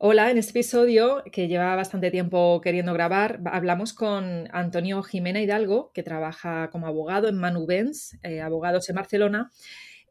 Hola, 0.00 0.30
en 0.30 0.38
este 0.38 0.50
episodio, 0.50 1.24
que 1.32 1.48
lleva 1.48 1.74
bastante 1.74 2.12
tiempo 2.12 2.60
queriendo 2.60 2.92
grabar, 2.92 3.40
hablamos 3.46 3.92
con 3.92 4.48
Antonio 4.52 5.02
Jimena 5.02 5.42
Hidalgo, 5.42 5.90
que 5.92 6.04
trabaja 6.04 6.70
como 6.70 6.86
abogado 6.86 7.26
en 7.26 7.36
Manu 7.36 7.66
Benz, 7.66 8.16
eh, 8.22 8.40
abogados 8.40 8.88
en 8.88 8.94
Barcelona, 8.94 9.50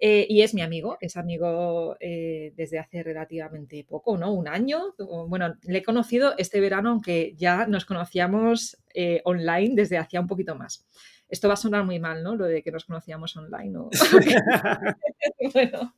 eh, 0.02 0.28
y 0.28 0.42
es 0.42 0.54
mi 0.54 0.62
amigo, 0.62 0.98
es 1.00 1.16
amigo 1.16 1.96
eh, 2.02 2.52
desde 2.58 2.80
hace 2.80 3.02
relativamente 3.02 3.86
poco, 3.88 4.18
¿no? 4.18 4.34
Un 4.34 4.50
año. 4.50 4.94
Bueno, 5.30 5.56
le 5.64 5.78
he 5.78 5.84
conocido 5.84 6.34
este 6.38 6.60
verano, 6.60 6.90
aunque 6.90 7.34
ya 7.38 7.66
nos 7.66 7.86
conocíamos 7.86 8.84
online 9.24 9.74
desde 9.74 9.98
hacía 9.98 10.20
un 10.20 10.28
poquito 10.28 10.54
más. 10.56 10.86
Esto 11.30 11.48
va 11.48 11.54
a 11.54 11.58
sonar 11.58 11.86
muy 11.86 11.98
mal, 11.98 12.24
¿no? 12.24 12.36
Lo 12.36 12.44
de 12.44 12.62
que 12.62 12.74
nos 12.74 12.84
conocíamos 12.84 13.38
online. 13.38 13.74
bueno, 15.54 15.96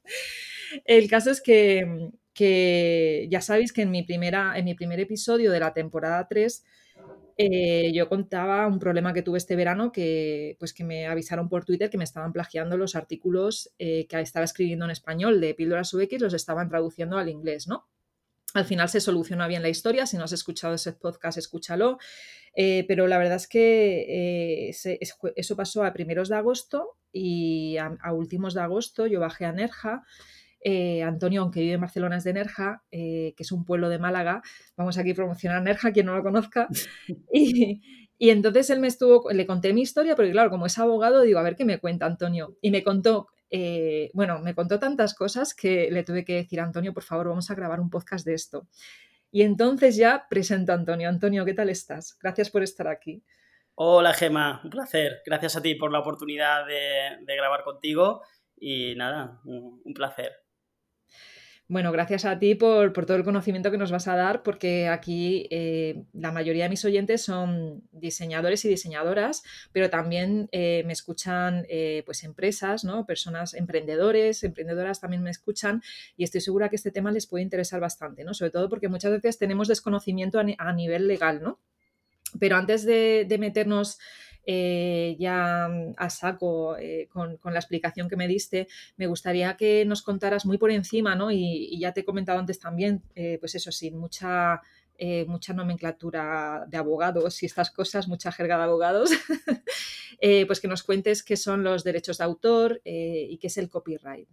el 0.86 1.10
caso 1.10 1.32
es 1.32 1.42
que 1.42 2.12
que 2.40 3.28
ya 3.30 3.42
sabéis 3.42 3.74
que 3.74 3.82
en 3.82 3.92
mi, 3.92 4.02
primera, 4.04 4.58
en 4.58 4.64
mi 4.64 4.74
primer 4.74 5.02
episodio 5.02 5.52
de 5.52 5.60
la 5.60 5.74
temporada 5.74 6.26
3 6.30 6.64
eh, 7.36 7.92
yo 7.94 8.08
contaba 8.08 8.66
un 8.66 8.80
problema 8.80 9.12
que 9.12 9.24
tuve 9.24 9.38
este 9.38 9.58
verano 9.58 9.92
que, 9.92 10.56
pues 10.58 10.74
que 10.74 10.86
me 10.86 11.06
avisaron 11.06 11.50
por 11.50 11.66
Twitter 11.66 11.90
que 11.90 11.98
me 11.98 12.06
estaban 12.06 12.32
plagiando 12.32 12.78
los 12.78 12.96
artículos 12.96 13.74
eh, 13.78 14.08
que 14.08 14.22
estaba 14.22 14.46
escribiendo 14.46 14.86
en 14.86 14.92
español 14.92 15.42
de 15.42 15.54
Píldoras 15.54 15.94
UX, 15.94 16.22
los 16.22 16.34
estaban 16.34 16.70
traduciendo 16.70 17.18
al 17.18 17.28
inglés, 17.28 17.68
¿no? 17.68 17.90
Al 18.54 18.64
final 18.64 18.88
se 18.88 19.02
solucionó 19.02 19.46
bien 19.50 19.62
la 19.62 19.70
historia, 19.70 20.06
si 20.06 20.16
no 20.16 20.24
has 20.24 20.32
escuchado 20.32 20.76
ese 20.76 20.94
podcast, 20.94 21.38
escúchalo. 21.38 21.98
Eh, 22.56 22.86
pero 22.88 23.06
la 23.08 23.18
verdad 23.18 23.36
es 23.36 23.48
que 23.50 24.70
eso 24.70 25.56
pasó 25.58 25.84
a 25.84 25.92
primeros 25.92 26.30
de 26.30 26.38
agosto 26.38 26.96
y 27.12 27.76
a, 27.76 27.98
a 28.02 28.14
últimos 28.14 28.54
de 28.54 28.62
agosto 28.62 29.08
yo 29.08 29.20
bajé 29.20 29.44
a 29.44 29.52
Nerja 29.52 30.04
eh, 30.62 31.04
Antonio, 31.04 31.42
aunque 31.42 31.62
vive 31.62 31.74
en 31.74 31.82
Barcelona, 31.82 32.18
es 32.18 32.24
de 32.24 32.34
Nerja, 32.34 32.84
eh, 32.92 33.34
que 33.38 33.44
es 33.44 33.52
un 33.52 33.64
pueblo 33.66 33.90
de 33.90 34.00
Málaga. 34.00 34.42
Vamos 34.76 34.98
aquí 34.98 35.12
a 35.12 35.16
promocionar 35.16 35.62
Nerja, 35.62 35.92
quien 35.92 36.06
no 36.06 36.16
lo 36.16 36.24
conozca. 36.24 36.68
Y, 38.22 38.32
entonces 38.32 38.70
él 38.70 38.82
me 38.82 38.88
estuvo, 38.88 39.32
le 39.32 39.46
conté 39.46 39.72
mi 39.72 39.80
historia, 39.80 40.14
porque 40.14 40.32
claro, 40.32 40.50
como 40.50 40.66
es 40.66 40.78
abogado, 40.78 41.22
digo, 41.22 41.40
a 41.40 41.42
ver 41.42 41.56
qué 41.56 41.64
me 41.64 41.80
cuenta 41.80 42.06
Antonio. 42.06 42.58
Y 42.62 42.70
me 42.70 42.84
contó, 42.84 43.30
eh, 43.50 44.12
bueno, 44.14 44.40
me 44.40 44.54
contó 44.54 44.78
tantas 44.78 45.14
cosas 45.14 45.54
que 45.54 45.90
le 45.90 46.04
tuve 46.04 46.26
que 46.26 46.34
decir, 46.34 46.60
Antonio, 46.60 46.94
por 46.94 47.04
favor, 47.04 47.30
vamos 47.30 47.50
a 47.50 47.56
grabar 47.56 47.80
un 47.80 47.90
podcast 47.90 48.26
de 48.26 48.34
esto. 48.34 48.68
Y 49.32 49.44
entonces 49.44 49.96
ya 49.96 50.26
presento 50.30 50.74
a 50.74 50.76
Antonio. 50.76 51.08
Antonio, 51.08 51.46
¿qué 51.46 51.54
tal 51.54 51.70
estás? 51.70 52.18
Gracias 52.22 52.50
por 52.50 52.62
estar 52.62 52.90
aquí. 52.90 53.24
Hola 53.76 54.14
Gema, 54.14 54.60
un 54.66 54.70
placer. 54.70 55.22
Gracias 55.26 55.56
a 55.56 55.62
ti 55.62 55.76
por 55.76 55.90
la 55.90 56.00
oportunidad 56.00 56.66
de, 56.66 57.36
grabar 57.38 57.64
contigo 57.64 58.22
y 58.58 58.96
nada, 58.96 59.40
un 59.46 59.94
placer. 59.94 60.49
Bueno, 61.72 61.92
gracias 61.92 62.26
a 62.26 62.40
ti 62.40 62.56
por, 62.56 62.92
todo 63.06 63.16
el 63.16 63.24
conocimiento 63.24 63.70
que 63.70 63.78
nos 63.78 63.92
vas 63.92 64.08
a 64.08 64.16
dar, 64.16 64.42
porque 64.42 64.88
aquí 64.88 65.46
eh, 65.52 66.02
la 66.14 66.32
mayoría 66.32 66.64
de 66.64 66.70
mis 66.72 66.84
oyentes 66.84 67.22
son 67.22 67.84
diseñadores 67.92 68.66
y 68.66 68.70
diseñadoras, 68.70 69.44
pero 69.72 69.88
también 69.92 70.50
eh, 70.52 70.82
me 70.88 70.94
escuchan 70.94 71.68
eh, 71.70 72.02
pues 72.08 72.24
empresas, 72.24 72.84
¿no? 72.84 73.06
personas 73.06 73.54
emprendedores, 73.54 74.44
emprendedoras 74.44 75.00
también 75.00 75.22
me 75.22 75.30
escuchan 75.30 75.84
y 76.18 76.24
estoy 76.24 76.42
segura 76.42 76.70
que 76.70 76.76
este 76.76 76.90
tema 76.90 77.12
les 77.12 77.28
puede 77.28 77.44
interesar 77.44 77.80
bastante, 77.80 78.24
¿no? 78.24 78.34
sobre 78.34 78.50
todo 78.50 78.68
porque 78.68 78.88
muchas 78.88 79.12
veces 79.12 79.38
tenemos 79.38 79.68
desconocimiento 79.68 80.40
a, 80.40 80.74
nivel 80.74 81.08
legal, 81.08 81.40
¿no? 81.44 81.60
Pero 82.40 82.58
antes 82.58 82.84
de, 82.84 83.26
de 83.30 83.38
meternos 83.38 84.00
eh, 84.46 85.16
ya 85.20 85.68
mm, 85.70 85.94
a 85.98 86.10
saco 86.10 86.78
eh, 86.78 87.08
con, 87.12 87.40
la 87.44 87.60
explicación 87.60 88.10
que 88.10 88.16
me 88.16 88.28
diste, 88.28 88.68
me 88.98 89.08
gustaría 89.08 89.56
que 89.58 89.86
nos 89.86 90.02
contaras 90.02 90.46
muy 90.46 90.58
por 90.58 90.72
encima, 90.72 91.16
¿no? 91.16 91.32
Y, 91.32 91.78
ya 91.80 91.94
te 91.94 92.02
he 92.02 92.06
comentado 92.06 92.40
antes 92.40 92.60
también, 92.60 93.04
eh, 93.16 93.38
pues 93.40 93.56
eso, 93.56 93.72
sin 93.72 93.98
mucha... 93.98 94.62
mucha 95.28 95.54
nomenclatura 95.54 96.66
de 96.68 96.78
abogados 96.78 97.42
y 97.42 97.46
estas 97.46 97.72
cosas, 97.72 98.10
mucha 98.10 98.34
jerga 98.34 98.58
de 98.58 98.64
abogados, 98.64 99.10
pues 100.48 100.60
que 100.60 100.68
nos 100.68 100.84
cuentes 100.84 101.24
qué 101.24 101.38
son 101.38 101.64
los 101.64 101.86
derechos 101.86 102.18
de 102.18 102.26
autor 102.26 102.82
y 102.84 103.38
qué 103.38 103.48
es 103.48 103.58
el 103.58 103.70
copyright. 103.70 104.28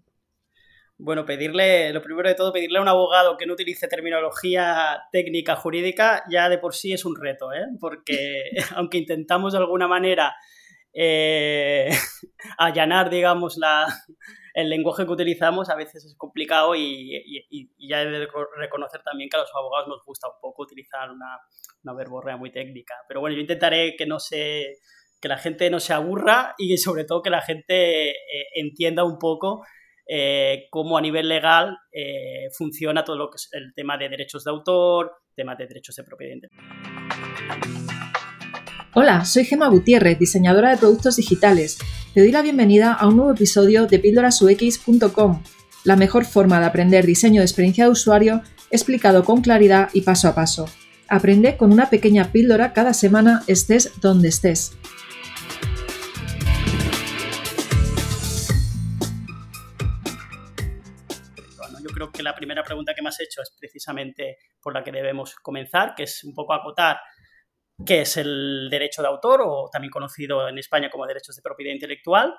Bueno, 0.99 1.27
pedirle, 1.27 1.93
lo 1.93 2.01
primero 2.01 2.29
de 2.29 2.35
todo, 2.35 2.53
pedirle 2.55 2.79
a 2.79 2.83
un 2.83 2.89
abogado 2.89 3.37
que 3.37 3.45
no 3.45 3.53
utilice 3.53 3.87
terminología 3.87 5.03
técnica 5.13 5.55
jurídica 5.55 6.25
ya 6.31 6.49
de 6.49 6.57
por 6.57 6.75
sí 6.75 6.95
es 6.95 7.05
un 7.05 7.15
reto, 7.17 7.53
¿eh? 7.53 7.67
porque 7.79 8.51
aunque 8.77 8.99
intentamos 8.99 9.53
de 9.53 9.59
alguna 9.59 9.89
manera 9.89 10.35
eh, 10.95 11.91
allanar, 12.59 13.11
digamos, 13.11 13.59
la, 13.59 13.87
el 14.55 14.71
lenguaje 14.71 15.05
que 15.05 15.13
utilizamos, 15.13 15.69
a 15.69 15.77
veces 15.77 16.07
es 16.07 16.17
complicado 16.17 16.75
y, 16.75 17.69
ya 17.79 18.01
he 18.01 18.07
de 18.07 18.27
reconocer 18.57 19.03
también 19.03 19.29
que 19.29 19.37
a 19.37 19.41
los 19.41 19.55
abogados 19.55 19.89
nos 19.89 20.03
gusta 20.03 20.29
un 20.29 20.41
poco 20.41 20.63
utilizar 20.63 21.11
una, 21.11 21.39
una 21.85 21.93
verborrea 21.93 22.39
muy 22.39 22.51
técnica. 22.51 22.95
Pero 23.07 23.21
bueno, 23.21 23.37
yo 23.37 23.43
intentaré 23.43 23.97
que 23.97 24.07
no 24.07 24.19
se 24.19 24.79
que 25.21 25.29
la 25.29 25.39
gente 25.39 25.71
no 25.71 25.81
se 25.81 25.93
aburra 25.93 26.55
y 26.59 26.77
sobre 26.77 27.05
todo 27.05 27.23
que 27.23 27.31
la 27.31 27.41
gente 27.41 28.11
eh, 28.11 28.47
entienda 28.55 29.05
un 29.05 29.19
poco 29.19 29.63
eh, 30.07 30.67
cómo 30.71 30.97
a 30.97 31.01
nivel 31.01 31.29
legal 31.29 31.79
eh, 31.93 32.49
funciona 32.53 33.05
todo 33.05 33.17
lo 33.17 33.31
que 33.31 33.37
es 33.37 33.49
el 33.53 33.75
tema 33.75 33.99
de 33.99 34.09
derechos 34.09 34.45
de 34.45 34.51
autor, 34.51 35.13
temas 35.35 35.59
de 35.59 35.67
derechos 35.67 35.97
de 35.97 36.05
propiedad. 36.05 36.49
Hola, 38.95 39.25
soy 39.25 39.45
Gema 39.45 39.69
Gutiérrez, 39.69 40.19
diseñadora 40.19 40.71
de 40.71 40.79
productos 40.79 41.17
digitales. 41.17 41.79
Te 42.15 42.21
doy 42.21 42.33
la 42.33 42.41
bienvenida 42.41 42.95
a 42.95 43.09
un 43.09 43.17
nuevo 43.17 43.33
episodio 43.33 43.87
de 43.87 43.99
píldorasux.com, 43.99 45.43
la 45.85 45.97
mejor 45.97 46.25
forma 46.25 46.61
de 46.61 46.67
aprender 46.67 47.05
diseño 47.05 47.41
de 47.41 47.47
experiencia 47.47 47.85
de 47.85 47.91
usuario 47.91 48.43
explicado 48.71 49.25
con 49.25 49.43
claridad 49.43 49.91
y 49.93 50.01
paso 50.01 50.29
a 50.29 50.35
paso. 50.35 50.67
Aprende 51.09 51.57
con 51.57 51.73
una 51.73 51.91
pequeña 51.91 52.33
píldora 52.33 52.73
cada 52.73 52.95
semana 52.95 53.43
estés 53.47 53.93
donde 54.01 54.29
estés. 54.29 54.77
Creo 61.97 62.13
que 62.13 62.23
la 62.23 62.35
primera 62.35 62.63
pregunta 62.63 62.93
que 62.95 63.01
me 63.01 63.09
has 63.09 63.21
hecho 63.21 63.41
es 63.41 63.57
precisamente 63.59 64.37
por 64.61 64.75
la 64.75 64.85
que 64.85 64.93
debemos 64.93 65.35
comenzar, 65.37 65.95
que 65.95 66.03
es 66.03 66.23
un 66.25 66.35
poco 66.35 66.53
acotar 66.53 66.99
qué 67.87 68.03
es 68.03 68.19
el 68.19 68.69
derecho 68.71 69.01
de 69.01 69.09
autor, 69.09 69.41
o 69.43 69.71
también 69.73 69.91
conocido 69.91 70.47
en 70.47 70.59
España 70.59 70.91
como 70.91 71.07
derechos 71.07 71.35
de 71.37 71.43
propiedad 71.43 71.73
intelectual. 71.73 72.35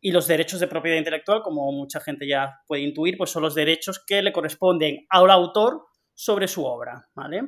Y 0.00 0.10
los 0.10 0.26
derechos 0.26 0.58
de 0.58 0.66
propiedad 0.66 0.98
intelectual, 0.98 1.42
como 1.42 1.70
mucha 1.70 2.00
gente 2.00 2.26
ya 2.26 2.60
puede 2.66 2.82
intuir, 2.82 3.16
pues 3.16 3.30
son 3.30 3.42
los 3.42 3.54
derechos 3.54 4.02
que 4.04 4.20
le 4.20 4.32
corresponden 4.32 5.06
al 5.10 5.30
autor 5.30 5.86
sobre 6.12 6.48
su 6.48 6.64
obra, 6.64 7.08
¿vale? 7.14 7.42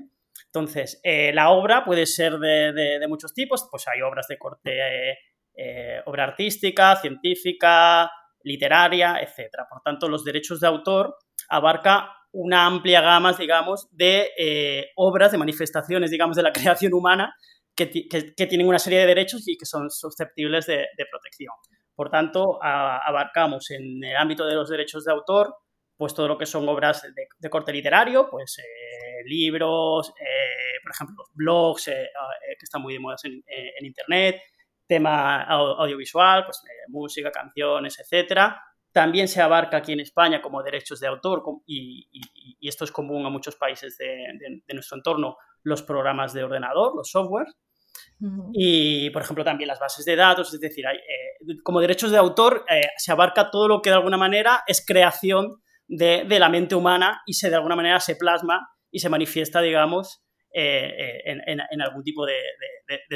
Entonces, 0.46 1.00
eh, 1.02 1.32
la 1.32 1.50
obra 1.50 1.84
puede 1.84 2.06
ser 2.06 2.38
de, 2.38 3.04
muchos 3.08 3.34
tipos, 3.34 3.66
pues 3.70 3.86
hay 3.88 4.02
obras 4.02 4.26
de 4.28 4.38
corte, 4.38 5.10
eh, 5.10 5.18
eh, 5.56 6.00
obra 6.06 6.24
artística, 6.24 6.94
científica, 6.96 8.10
literaria, 8.42 9.20
etc. 9.20 9.50
Por 9.68 9.82
tanto, 9.82 10.08
los 10.08 10.24
derechos 10.24 10.60
de 10.60 10.66
autor 10.66 11.16
abarca 11.48 12.10
una 12.32 12.66
amplia 12.66 13.00
gama, 13.00 13.32
digamos, 13.32 13.88
de 13.90 14.30
eh, 14.38 14.90
obras, 14.96 15.32
de 15.32 15.38
manifestaciones, 15.38 16.10
digamos, 16.10 16.36
de 16.36 16.42
la 16.42 16.52
creación 16.52 16.94
humana 16.94 17.34
que, 17.74 17.86
tienen 17.86 18.68
una 18.68 18.78
serie 18.78 19.00
de 19.00 19.06
derechos 19.06 19.48
y 19.48 19.56
que 19.56 19.64
son 19.64 19.90
susceptibles 19.90 20.66
de, 20.66 20.86
protección. 21.10 21.54
Por 21.94 22.10
tanto, 22.10 22.62
abarcamos 22.62 23.70
en 23.70 24.04
el 24.04 24.16
ámbito 24.16 24.44
de 24.46 24.54
los 24.54 24.68
derechos 24.68 25.04
de 25.04 25.12
autor, 25.12 25.54
pues 25.96 26.14
todo 26.14 26.28
lo 26.28 26.38
que 26.38 26.46
son 26.46 26.68
obras 26.68 27.02
de, 27.38 27.50
corte 27.50 27.72
literario, 27.72 28.28
pues 28.30 28.58
eh, 28.58 29.22
libros, 29.26 30.12
eh, 30.20 30.78
por 30.82 30.92
ejemplo, 30.92 31.24
blogs 31.32 31.84
que 31.86 32.64
están 32.64 32.82
muy 32.82 32.94
de 32.94 33.00
moda 33.00 33.16
en, 33.24 33.42
en 33.46 33.86
Internet, 33.86 34.42
tema 34.86 35.44
audiovisual, 35.44 36.44
pues 36.44 36.62
música, 36.88 37.30
canciones, 37.30 37.98
etcétera, 37.98 38.60
también 38.92 39.28
se 39.28 39.40
abarca 39.40 39.78
aquí 39.78 39.92
en 39.92 40.00
España 40.00 40.42
como 40.42 40.62
derechos 40.62 41.00
de 41.00 41.06
autor 41.06 41.42
y, 41.66 42.08
esto 42.60 42.84
es 42.84 42.92
común 42.92 43.24
a 43.24 43.30
muchos 43.30 43.56
países 43.56 43.96
de, 43.96 44.62
nuestro 44.74 44.96
entorno, 44.96 45.36
los 45.62 45.82
programas 45.82 46.32
de 46.32 46.44
ordenador, 46.44 46.94
los 46.94 47.10
softwares. 47.10 47.54
Y, 48.52 49.10
por 49.10 49.22
ejemplo, 49.22 49.44
también 49.44 49.68
las 49.68 49.80
bases 49.80 50.04
de 50.04 50.14
datos, 50.14 50.52
es 50.52 50.60
decir, 50.60 50.84
eh, 50.86 51.56
como 51.62 51.80
derechos 51.80 52.10
de 52.10 52.18
autor 52.18 52.64
eh, 52.68 52.88
se 52.98 53.12
abarca 53.12 53.50
todo 53.50 53.66
lo 53.66 53.80
que 53.80 53.90
de 53.90 53.96
alguna 53.96 54.18
manera 54.18 54.62
es 54.66 54.84
creación 54.84 55.62
de, 55.88 56.26
la 56.38 56.48
mente 56.50 56.74
humana 56.74 57.22
y 57.26 57.34
se 57.34 57.48
de 57.48 57.56
alguna 57.56 57.76
manera 57.76 57.98
se 57.98 58.16
plasma 58.16 58.68
y 58.90 58.98
se 58.98 59.08
manifiesta, 59.08 59.62
digamos, 59.62 60.22
eh, 60.52 61.22
en, 61.24 61.80
algún 61.80 62.02
tipo 62.02 62.26
de, 62.26 62.36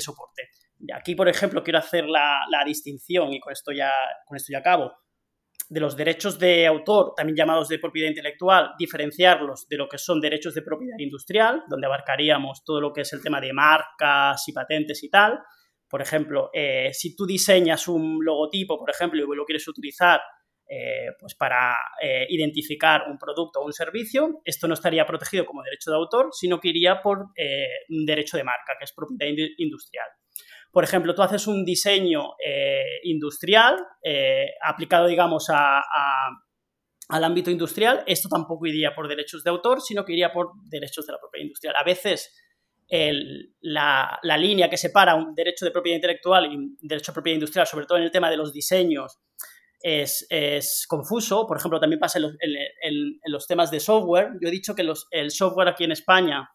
soporte. 0.01 0.49
Aquí, 0.95 1.15
por 1.15 1.29
ejemplo, 1.29 1.63
quiero 1.63 1.79
hacer 1.79 2.07
la, 2.07 2.41
la, 2.51 2.65
distinción 2.65 3.33
y 3.33 3.41
con 3.41 3.53
esto 3.53 3.73
ya, 3.73 3.93
con 4.27 4.37
esto 4.37 4.53
ya 4.53 4.59
acabo 4.59 4.93
de 5.69 5.81
los 5.81 5.97
derechos 5.97 6.39
de 6.39 6.67
autor, 6.67 7.15
también 7.17 7.37
llamados 7.37 7.69
de 7.69 7.79
propiedad 7.79 8.09
intelectual, 8.09 8.73
diferenciarlos 8.79 9.67
de 9.69 9.77
lo 9.77 9.89
que 9.89 9.99
son 9.99 10.21
derechos 10.21 10.55
de 10.55 10.63
propiedad 10.63 10.99
industrial, 10.99 11.63
donde 11.69 11.87
abarcaríamos 11.87 12.63
todo 12.65 12.81
lo 12.81 12.93
que 12.93 13.01
es 13.01 13.13
el 13.13 13.23
tema 13.23 13.41
de 13.41 13.53
marcas 13.53 14.47
y 14.47 14.53
patentes 14.53 15.03
y 15.03 15.11
tal. 15.11 15.41
Por 15.89 16.03
ejemplo, 16.03 16.51
eh, 16.53 16.91
si 16.93 17.17
tú 17.17 17.25
diseñas 17.25 17.89
un 17.89 18.25
logotipo, 18.25 18.79
por 18.79 18.91
ejemplo, 18.91 19.23
y 19.23 19.37
lo 19.37 19.45
quieres 19.45 19.67
utilizar 19.69 20.21
pues 21.21 21.35
para 21.37 21.77
identificar 22.29 23.03
un 23.09 23.19
producto 23.19 23.61
o 23.61 23.67
un 23.67 23.73
servicio, 23.73 24.41
esto 24.45 24.67
no 24.67 24.75
estaría 24.75 25.07
protegido 25.07 25.45
como 25.45 25.63
derecho 25.63 25.91
de 25.91 25.97
autor, 25.97 26.31
sino 26.33 26.59
que 26.59 26.71
iría 26.71 27.01
por 27.01 27.27
un 27.91 28.07
derecho 28.07 28.39
de 28.39 28.45
marca, 28.45 28.73
que 28.79 28.85
es 28.85 28.93
propiedad 28.93 29.31
industrial. 29.59 30.09
Por 30.75 30.83
ejemplo, 30.83 31.15
tú 31.15 31.23
haces 31.23 31.47
un 31.47 31.65
diseño 31.65 32.33
industrial 33.05 33.77
aplicado, 34.61 35.07
digamos, 35.07 35.47
al 35.49 37.25
ámbito 37.25 37.49
industrial, 37.49 38.03
esto 38.09 38.29
tampoco 38.29 38.67
iría 38.67 38.93
por 38.93 39.07
derechos 39.07 39.45
de 39.45 39.51
autor, 39.51 39.81
sino 39.81 40.05
que 40.05 40.15
iría 40.15 40.33
por 40.33 40.51
derechos 40.69 41.07
de 41.07 41.13
la 41.13 41.21
propiedad 41.21 41.45
industrial. 41.45 41.77
A 41.79 41.85
veces 41.85 42.35
la, 43.61 44.19
línea 44.37 44.69
que 44.69 44.77
separa 44.77 45.15
un 45.15 45.33
derecho 45.33 45.65
de 45.65 45.71
propiedad 45.71 45.97
intelectual 45.97 46.53
y 46.53 46.57
un 46.57 46.77
derecho 46.81 47.13
de 47.13 47.15
propiedad 47.15 47.37
industrial, 47.37 47.69
sobre 47.69 47.87
todo 47.87 47.99
en 47.99 48.05
el 48.05 48.11
tema 48.11 48.29
de 48.29 48.37
los 48.37 48.53
diseños, 48.53 49.21
es, 49.81 50.87
confuso. 50.89 51.47
Por 51.47 51.59
ejemplo, 51.59 51.79
también 51.79 52.01
pasa 52.01 52.19
en 52.19 53.21
los, 53.27 53.47
temas 53.47 53.71
de 53.71 53.79
software. 53.79 54.31
Yo 54.41 54.49
he 54.49 54.53
dicho 54.53 54.75
que 54.75 54.85
el 55.13 55.31
software 55.31 55.69
aquí 55.69 55.85
en 55.85 55.93
España 55.93 56.49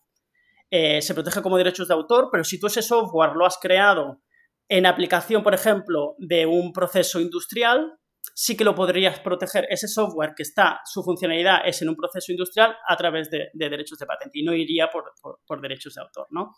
eh, 0.71 1.01
se 1.01 1.13
protege 1.13 1.41
como 1.41 1.57
derechos 1.57 1.87
de 1.87 1.93
autor, 1.93 2.29
pero 2.31 2.43
si 2.43 2.59
tú 2.59 2.67
ese 2.67 2.81
software 2.81 3.33
lo 3.35 3.45
has 3.45 3.57
creado 3.57 4.21
en 4.67 4.85
aplicación, 4.85 5.41
por 5.41 5.53
ejemplo, 5.53 6.15
de 6.19 6.45
un 6.45 6.71
proceso 6.71 7.19
industrial, 7.19 7.99
sí 8.35 8.55
que 8.55 8.63
lo 8.63 8.75
podrías 8.75 9.19
proteger 9.19 9.65
ese 9.69 9.87
software 9.87 10.33
que 10.35 10.43
está, 10.43 10.79
su 10.85 11.03
funcionalidad 11.03 11.61
es 11.65 11.81
en 11.81 11.89
un 11.89 11.95
proceso 11.95 12.31
industrial 12.31 12.75
a 12.87 12.95
través 12.95 13.29
de, 13.29 13.49
derechos 13.53 13.97
de 13.97 14.05
patente 14.05 14.39
y 14.39 14.43
no 14.43 14.53
iría 14.53 14.89
por, 14.89 15.61
derechos 15.61 15.95
de 15.95 16.01
autor, 16.01 16.27
¿no? 16.29 16.53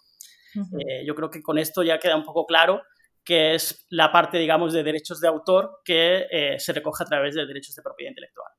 Eh, 0.53 1.05
yo 1.07 1.15
creo 1.15 1.29
que 1.29 1.41
con 1.41 1.57
esto 1.57 1.81
ya 1.81 1.97
queda 1.97 2.17
un 2.17 2.25
poco 2.25 2.45
claro 2.45 2.81
que 3.23 3.55
es 3.55 3.85
la 3.89 4.11
parte, 4.11 4.37
digamos, 4.37 4.73
de 4.73 4.83
derechos 4.83 5.21
de 5.21 5.27
autor 5.27 5.79
que 5.85 6.25
eh, 6.31 6.59
se 6.59 6.73
recoge 6.73 7.03
a 7.03 7.07
través 7.07 7.35
de 7.35 7.45
derechos 7.45 7.75
de 7.75 7.81
propiedad 7.81 8.11
intelectual. 8.11 8.51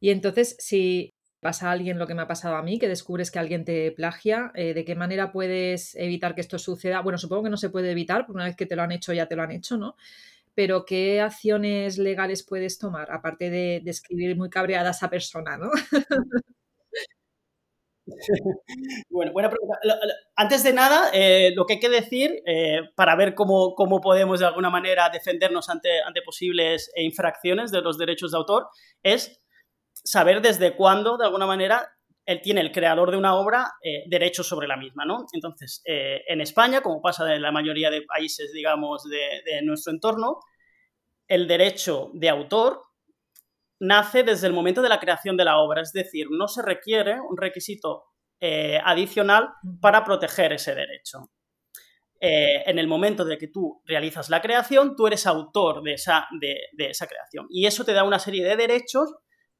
Y 0.00 0.10
entonces, 0.10 0.56
si 0.58 1.13
pasa 1.44 1.68
a 1.68 1.72
alguien 1.72 1.98
lo 1.98 2.06
que 2.06 2.14
me 2.14 2.22
ha 2.22 2.26
pasado 2.26 2.56
a 2.56 2.62
mí, 2.62 2.78
que 2.78 2.88
descubres 2.88 3.30
que 3.30 3.38
alguien 3.38 3.66
te 3.66 3.92
plagia, 3.92 4.50
eh, 4.54 4.72
¿de 4.72 4.82
qué 4.86 4.94
manera 4.94 5.30
puedes 5.30 5.94
evitar 5.94 6.34
que 6.34 6.40
esto 6.40 6.58
suceda? 6.58 7.02
Bueno, 7.02 7.18
supongo 7.18 7.42
que 7.42 7.50
no 7.50 7.58
se 7.58 7.68
puede 7.68 7.90
evitar, 7.90 8.24
porque 8.24 8.36
una 8.36 8.46
vez 8.46 8.56
que 8.56 8.64
te 8.64 8.74
lo 8.74 8.82
han 8.82 8.92
hecho, 8.92 9.12
ya 9.12 9.26
te 9.28 9.36
lo 9.36 9.42
han 9.42 9.50
hecho, 9.50 9.76
¿no? 9.76 9.94
pero 10.54 10.86
¿qué 10.86 11.20
acciones 11.20 11.98
legales 11.98 12.46
puedes 12.48 12.78
tomar? 12.78 13.12
Aparte 13.12 13.50
de, 13.50 13.82
escribir 13.84 14.36
muy 14.36 14.48
cabreada 14.48 14.88
a 14.88 14.92
esa 14.92 15.10
persona, 15.10 15.58
¿no? 15.58 15.70
Bueno, 19.08 19.32
buena 19.32 19.48
pregunta. 19.48 19.78
Antes 20.36 20.62
de 20.62 20.74
nada, 20.74 21.10
eh, 21.14 21.52
lo 21.56 21.64
que 21.64 21.74
hay 21.74 21.80
que 21.80 21.88
decir, 21.88 22.42
eh, 22.46 22.80
para 22.94 23.16
ver 23.16 23.34
cómo, 23.34 23.74
podemos 24.02 24.40
de 24.40 24.46
alguna 24.46 24.68
manera 24.68 25.08
defendernos 25.08 25.70
ante, 25.70 26.02
ante 26.02 26.20
posibles 26.20 26.92
infracciones 26.96 27.70
de 27.70 27.80
los 27.80 27.96
derechos 27.96 28.32
de 28.32 28.36
autor, 28.36 28.68
es 29.02 29.40
saber 29.94 30.42
desde 30.42 30.74
cuándo, 30.76 31.16
de 31.16 31.24
alguna 31.24 31.46
manera, 31.46 31.88
él 32.26 32.40
tiene 32.42 32.60
el 32.60 32.72
creador 32.72 33.10
de 33.10 33.16
una 33.16 33.34
obra 33.34 33.72
eh, 33.82 34.04
derechos 34.06 34.46
sobre 34.48 34.66
la 34.66 34.76
misma, 34.76 35.04
¿no? 35.04 35.26
Entonces, 35.32 35.82
eh, 35.84 36.22
en 36.26 36.40
España, 36.40 36.80
como 36.80 37.02
pasa 37.02 37.32
en 37.34 37.42
la 37.42 37.52
mayoría 37.52 37.90
de 37.90 38.02
países, 38.02 38.52
digamos, 38.52 39.04
de, 39.04 39.62
nuestro 39.62 39.92
entorno, 39.92 40.40
el 41.28 41.46
derecho 41.46 42.10
de 42.14 42.28
autor 42.28 42.82
nace 43.80 44.22
desde 44.22 44.46
el 44.46 44.52
momento 44.52 44.80
de 44.80 44.88
la 44.88 45.00
creación 45.00 45.36
de 45.36 45.44
la 45.44 45.58
obra, 45.58 45.82
es 45.82 45.92
decir, 45.92 46.28
no 46.30 46.48
se 46.48 46.62
requiere 46.62 47.18
un 47.20 47.36
requisito 47.36 48.04
eh, 48.40 48.78
adicional 48.82 49.50
para 49.80 50.04
proteger 50.04 50.52
ese 50.54 50.74
derecho. 50.74 51.30
en 52.20 52.78
el 52.78 52.86
momento 52.86 53.22
de 53.26 53.36
que 53.36 53.48
tú 53.48 53.82
realizas 53.84 54.30
la 54.30 54.40
creación, 54.40 54.96
tú 54.96 55.06
eres 55.06 55.26
autor 55.26 55.82
de 55.82 55.92
esa, 55.92 56.26
de 56.40 56.86
esa 56.90 57.06
creación 57.06 57.46
y 57.50 57.66
eso 57.66 57.84
te 57.84 57.92
da 57.92 58.02
una 58.02 58.18
serie 58.18 58.42
de 58.46 58.56
derechos 58.56 59.12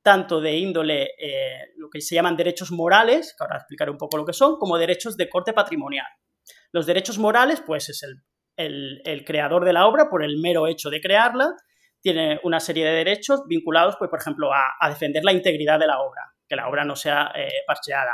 tanto 0.04 0.42
de 0.42 0.54
índole, 0.54 1.12
eh, 1.18 1.72
lo 1.78 1.88
que 1.88 2.02
se 2.02 2.14
llaman 2.14 2.36
derechos 2.36 2.70
morales, 2.70 3.34
que 3.36 3.42
ahora 3.42 3.56
explicaré 3.56 3.90
un 3.90 3.96
poco 3.96 4.18
lo 4.18 4.26
que 4.26 4.34
son, 4.34 4.58
como 4.58 4.76
derechos 4.76 5.16
de 5.16 5.30
corte 5.30 5.54
patrimonial. 5.54 6.06
Los 6.72 6.84
derechos 6.84 7.18
morales, 7.18 7.62
pues 7.66 7.88
es 7.88 8.06
el, 8.56 9.24
creador 9.26 9.64
de 9.64 9.72
la 9.72 9.86
obra, 9.86 10.10
por 10.10 10.22
el 10.22 10.36
mero 10.42 10.66
hecho 10.66 10.90
de 10.90 11.00
crearla, 11.00 11.54
tiene 12.02 12.38
una 12.44 12.60
serie 12.60 12.84
de 12.84 12.92
derechos 12.92 13.44
vinculados, 13.48 13.96
pues, 13.98 14.10
por 14.10 14.20
ejemplo, 14.20 14.50
a, 14.52 14.88
defender 14.90 15.24
la 15.24 15.32
integridad 15.32 15.78
de 15.78 15.86
la 15.86 15.98
obra, 15.98 16.20
que 16.46 16.54
la 16.54 16.68
obra 16.68 16.84
no 16.84 16.96
sea 16.96 17.32
eh, 17.34 17.62
parcheada, 17.66 18.12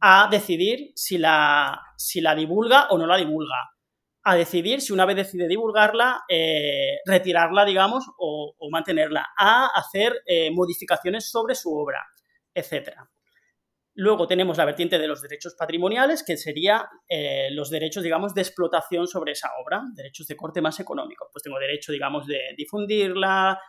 a 0.00 0.28
decidir 0.30 0.92
si 0.94 1.18
la, 1.18 1.80
si 1.96 2.20
la 2.20 2.36
divulga 2.36 2.86
o 2.90 2.98
no 2.98 3.08
la 3.08 3.16
divulga, 3.16 3.56
a 4.24 4.36
decidir 4.36 4.80
si 4.80 4.92
una 4.92 5.04
vez 5.04 5.16
decide 5.16 5.46
divulgarla, 5.46 6.24
eh, 6.28 6.96
retirarla, 7.04 7.64
digamos, 7.66 8.06
o, 8.18 8.54
mantenerla, 8.70 9.26
a 9.36 9.66
hacer 9.78 10.22
eh, 10.26 10.50
modificaciones 10.50 11.30
sobre 11.30 11.54
su 11.54 11.70
obra, 11.76 12.02
etc. 12.54 12.92
Luego 13.96 14.26
tenemos 14.26 14.56
la 14.56 14.64
vertiente 14.64 14.98
de 14.98 15.06
los 15.06 15.20
derechos 15.20 15.54
patrimoniales, 15.54 16.24
que 16.24 16.38
sería 16.38 16.88
eh, 17.06 17.48
los 17.50 17.68
derechos, 17.68 18.02
digamos, 18.02 18.34
de 18.34 18.40
explotación 18.40 19.06
sobre 19.06 19.32
esa 19.32 19.50
obra, 19.62 19.82
derechos 19.94 20.26
de 20.26 20.36
corte 20.36 20.62
más 20.62 20.80
económico. 20.80 21.28
Pues 21.30 21.42
tengo 21.42 21.58
derecho, 21.58 21.92
digamos, 21.92 22.26
de 22.26 22.54
difundirla, 22.56 23.60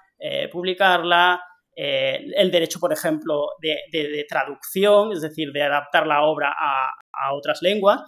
publicarla, 0.49 1.41
el 1.75 2.49
derecho, 2.49 2.79
por 2.79 2.93
ejemplo, 2.93 3.49
de, 3.59 4.25
traducción, 4.29 5.11
es 5.11 5.21
decir, 5.21 5.51
de 5.51 5.63
adaptar 5.63 6.07
la 6.07 6.23
obra 6.23 6.55
a 6.57 7.33
otras 7.33 7.61
lenguas. 7.61 8.01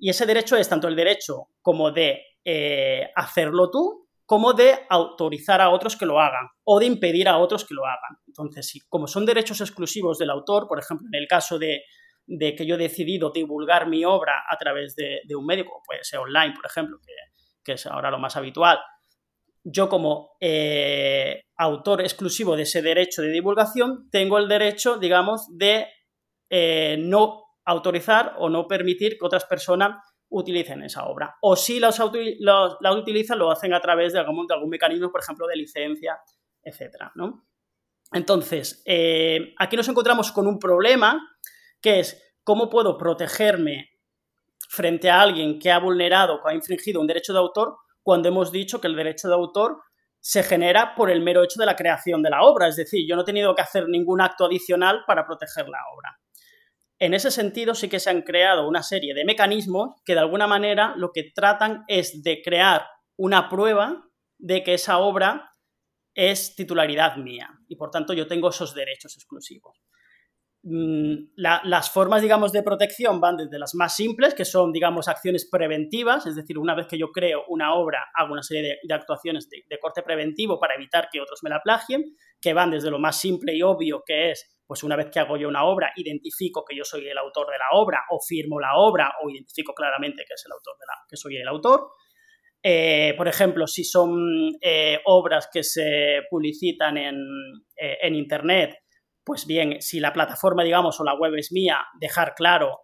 Y 0.00 0.08
ese 0.08 0.24
derecho 0.24 0.56
es 0.56 0.68
tanto 0.68 0.88
el 0.88 0.96
derecho 0.96 1.48
como 1.60 1.92
de 1.92 2.22
eh, 2.42 3.10
hacerlo 3.14 3.70
tú, 3.70 4.08
como 4.24 4.54
de 4.54 4.86
autorizar 4.88 5.60
a 5.60 5.70
otros 5.70 5.94
que 5.94 6.06
lo 6.06 6.18
hagan 6.18 6.48
o 6.64 6.80
de 6.80 6.86
impedir 6.86 7.28
a 7.28 7.36
otros 7.36 7.66
que 7.66 7.74
lo 7.74 7.84
hagan. 7.84 8.16
Entonces, 8.26 8.66
si, 8.66 8.80
como 8.88 9.06
son 9.06 9.26
derechos 9.26 9.60
exclusivos 9.60 10.18
del 10.18 10.30
autor, 10.30 10.66
por 10.68 10.78
ejemplo, 10.78 11.06
en 11.12 11.20
el 11.20 11.28
caso 11.28 11.58
de, 11.58 11.82
que 12.26 12.64
yo 12.64 12.76
he 12.76 12.78
decidido 12.78 13.30
divulgar 13.30 13.88
mi 13.88 14.04
obra 14.04 14.44
a 14.48 14.56
través 14.56 14.96
de, 14.96 15.20
un 15.36 15.44
medio, 15.44 15.66
como 15.66 15.82
puede 15.84 16.02
ser 16.02 16.20
online, 16.20 16.54
por 16.54 16.64
ejemplo, 16.64 16.98
que, 17.64 17.72
es 17.72 17.86
ahora 17.86 18.10
lo 18.10 18.18
más 18.18 18.36
habitual, 18.36 18.78
yo 19.62 19.88
como 19.88 20.30
eh, 20.40 21.42
autor 21.56 22.00
exclusivo 22.00 22.56
de 22.56 22.62
ese 22.62 22.82
derecho 22.82 23.22
de 23.22 23.30
divulgación, 23.30 24.08
tengo 24.10 24.38
el 24.38 24.48
derecho, 24.48 24.96
digamos, 24.96 25.46
de 25.56 25.86
eh, 26.48 26.96
no 26.98 27.49
autorizar 27.70 28.34
o 28.38 28.48
no 28.48 28.66
permitir 28.66 29.18
que 29.18 29.24
otras 29.24 29.44
personas 29.44 29.96
utilicen 30.28 30.82
esa 30.82 31.06
obra. 31.06 31.36
O 31.42 31.56
si 31.56 31.80
la 31.80 31.90
utilizan, 32.92 33.38
lo 33.38 33.50
hacen 33.50 33.74
a 33.74 33.80
través 33.80 34.12
de 34.12 34.20
algún, 34.20 34.46
mecanismo, 34.68 35.10
por 35.10 35.20
ejemplo, 35.20 35.46
de 35.46 35.56
licencia, 35.56 36.18
etc. 36.62 36.96
Entonces, 38.12 38.82
eh, 38.86 39.54
aquí 39.58 39.76
nos 39.76 39.88
encontramos 39.88 40.32
con 40.32 40.46
un 40.46 40.58
problema 40.58 41.20
que 41.80 42.00
es 42.00 42.36
cómo 42.44 42.68
puedo 42.68 42.96
protegerme 42.96 43.90
frente 44.68 45.10
a 45.10 45.20
alguien 45.20 45.58
que 45.58 45.70
ha 45.70 45.78
vulnerado, 45.78 46.40
que 46.42 46.50
ha 46.50 46.54
infringido 46.54 47.00
un 47.00 47.06
derecho 47.06 47.32
de 47.32 47.40
autor, 47.40 47.76
cuando 48.02 48.28
hemos 48.28 48.52
dicho 48.52 48.80
que 48.80 48.86
el 48.86 48.96
derecho 48.96 49.28
de 49.28 49.34
autor 49.34 49.80
se 50.20 50.42
genera 50.42 50.94
por 50.94 51.10
el 51.10 51.22
mero 51.22 51.42
hecho 51.42 51.58
de 51.58 51.66
la 51.66 51.76
creación 51.76 52.22
de 52.22 52.30
la 52.30 52.42
obra. 52.42 52.68
Es 52.68 52.76
decir, 52.76 53.06
yo 53.08 53.16
no 53.16 53.22
he 53.22 53.24
tenido 53.24 53.54
que 53.54 53.62
hacer 53.62 53.88
ningún 53.88 54.20
acto 54.20 54.44
adicional 54.44 55.02
para 55.06 55.26
proteger 55.26 55.68
la 55.68 55.78
obra. 55.94 56.20
En 57.00 57.14
ese 57.14 57.30
sentido, 57.30 57.74
sí 57.74 57.88
que 57.88 57.98
se 57.98 58.10
han 58.10 58.20
creado 58.20 58.68
una 58.68 58.82
serie 58.82 59.14
de 59.14 59.24
mecanismos 59.24 60.00
que 60.04 60.12
de 60.12 60.20
alguna 60.20 60.46
manera 60.46 60.92
lo 60.96 61.12
que 61.12 61.32
tratan 61.34 61.82
es 61.88 62.22
de 62.22 62.42
crear 62.42 62.86
una 63.16 63.48
prueba 63.48 64.04
de 64.38 64.62
que 64.62 64.74
esa 64.74 64.98
obra 64.98 65.50
es 66.14 66.54
titularidad 66.54 67.16
mía 67.16 67.48
y 67.68 67.76
por 67.76 67.90
tanto 67.90 68.12
yo 68.12 68.26
tengo 68.26 68.50
esos 68.50 68.74
derechos 68.74 69.16
exclusivos. 69.16 69.80
Mm, 70.62 71.30
las 71.36 71.90
formas, 71.90 72.20
digamos, 72.20 72.52
de 72.52 72.62
protección 72.62 73.18
van 73.18 73.38
desde 73.38 73.58
las 73.58 73.74
más 73.74 73.96
simples, 73.96 74.34
que 74.34 74.44
son, 74.44 74.70
digamos, 74.70 75.08
acciones 75.08 75.48
preventivas, 75.50 76.26
es 76.26 76.36
decir, 76.36 76.58
una 76.58 76.74
vez 76.74 76.86
que 76.86 76.98
yo 76.98 77.12
creo 77.12 77.44
una 77.48 77.72
obra, 77.72 78.08
hago 78.14 78.34
una 78.34 78.42
serie 78.42 78.78
de, 78.82 78.94
actuaciones 78.94 79.48
de, 79.48 79.62
de, 79.66 79.78
corte 79.78 80.02
preventivo 80.02 80.60
para 80.60 80.74
evitar 80.74 81.08
que 81.10 81.18
otros 81.18 81.40
me 81.42 81.48
la 81.48 81.62
plagien, 81.62 82.04
que 82.42 82.52
van 82.52 82.70
desde 82.70 82.90
lo 82.90 82.98
más 82.98 83.18
simple 83.18 83.54
y 83.54 83.62
obvio, 83.62 84.02
que 84.04 84.32
es 84.32 84.59
pues 84.70 84.84
una 84.84 84.94
vez 84.94 85.10
que 85.10 85.18
hago 85.18 85.36
yo 85.36 85.48
una 85.48 85.64
obra, 85.64 85.90
identifico 85.96 86.64
que 86.64 86.76
yo 86.76 86.84
soy 86.84 87.04
el 87.08 87.18
autor 87.18 87.48
de 87.50 87.58
la 87.58 87.70
obra 87.72 88.04
o 88.08 88.20
firmo 88.20 88.60
la 88.60 88.76
obra 88.76 89.14
o 89.20 89.28
identifico 89.28 89.74
claramente 89.74 90.22
que, 90.24 90.34
es 90.34 90.44
el 90.46 90.52
autor 90.52 90.76
que 91.08 91.16
soy 91.16 91.38
el 91.38 91.48
autor. 91.48 91.88
Eh, 92.62 93.14
por 93.16 93.26
ejemplo, 93.26 93.66
si 93.66 93.82
son 93.82 94.52
eh, 94.62 95.00
obras 95.06 95.48
que 95.52 95.64
se 95.64 96.20
publicitan 96.30 96.98
en, 96.98 97.16
eh, 97.74 97.98
en, 98.00 98.14
Internet, 98.14 98.76
pues 99.24 99.44
bien, 99.44 99.82
si 99.82 99.98
la 99.98 100.12
plataforma, 100.12 100.62
digamos, 100.62 101.00
o 101.00 101.04
la 101.04 101.14
web 101.14 101.34
es 101.34 101.50
mía, 101.50 101.80
dejar 101.98 102.36
claro 102.36 102.82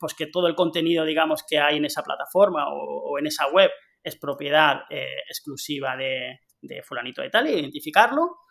pues 0.00 0.14
que 0.14 0.28
todo 0.28 0.46
el 0.46 0.54
contenido, 0.54 1.04
digamos, 1.04 1.44
que 1.46 1.58
hay 1.58 1.76
en 1.76 1.84
esa 1.84 2.02
plataforma 2.04 2.68
o, 2.72 3.18
en 3.18 3.26
esa 3.26 3.48
web 3.48 3.70
es 4.02 4.16
propiedad 4.16 4.80
exclusiva 5.28 5.94
de, 5.94 6.38
de 6.62 6.82
fulanito 6.82 7.20
de 7.20 7.28
tal, 7.28 7.48
identificarlo. 7.48 8.46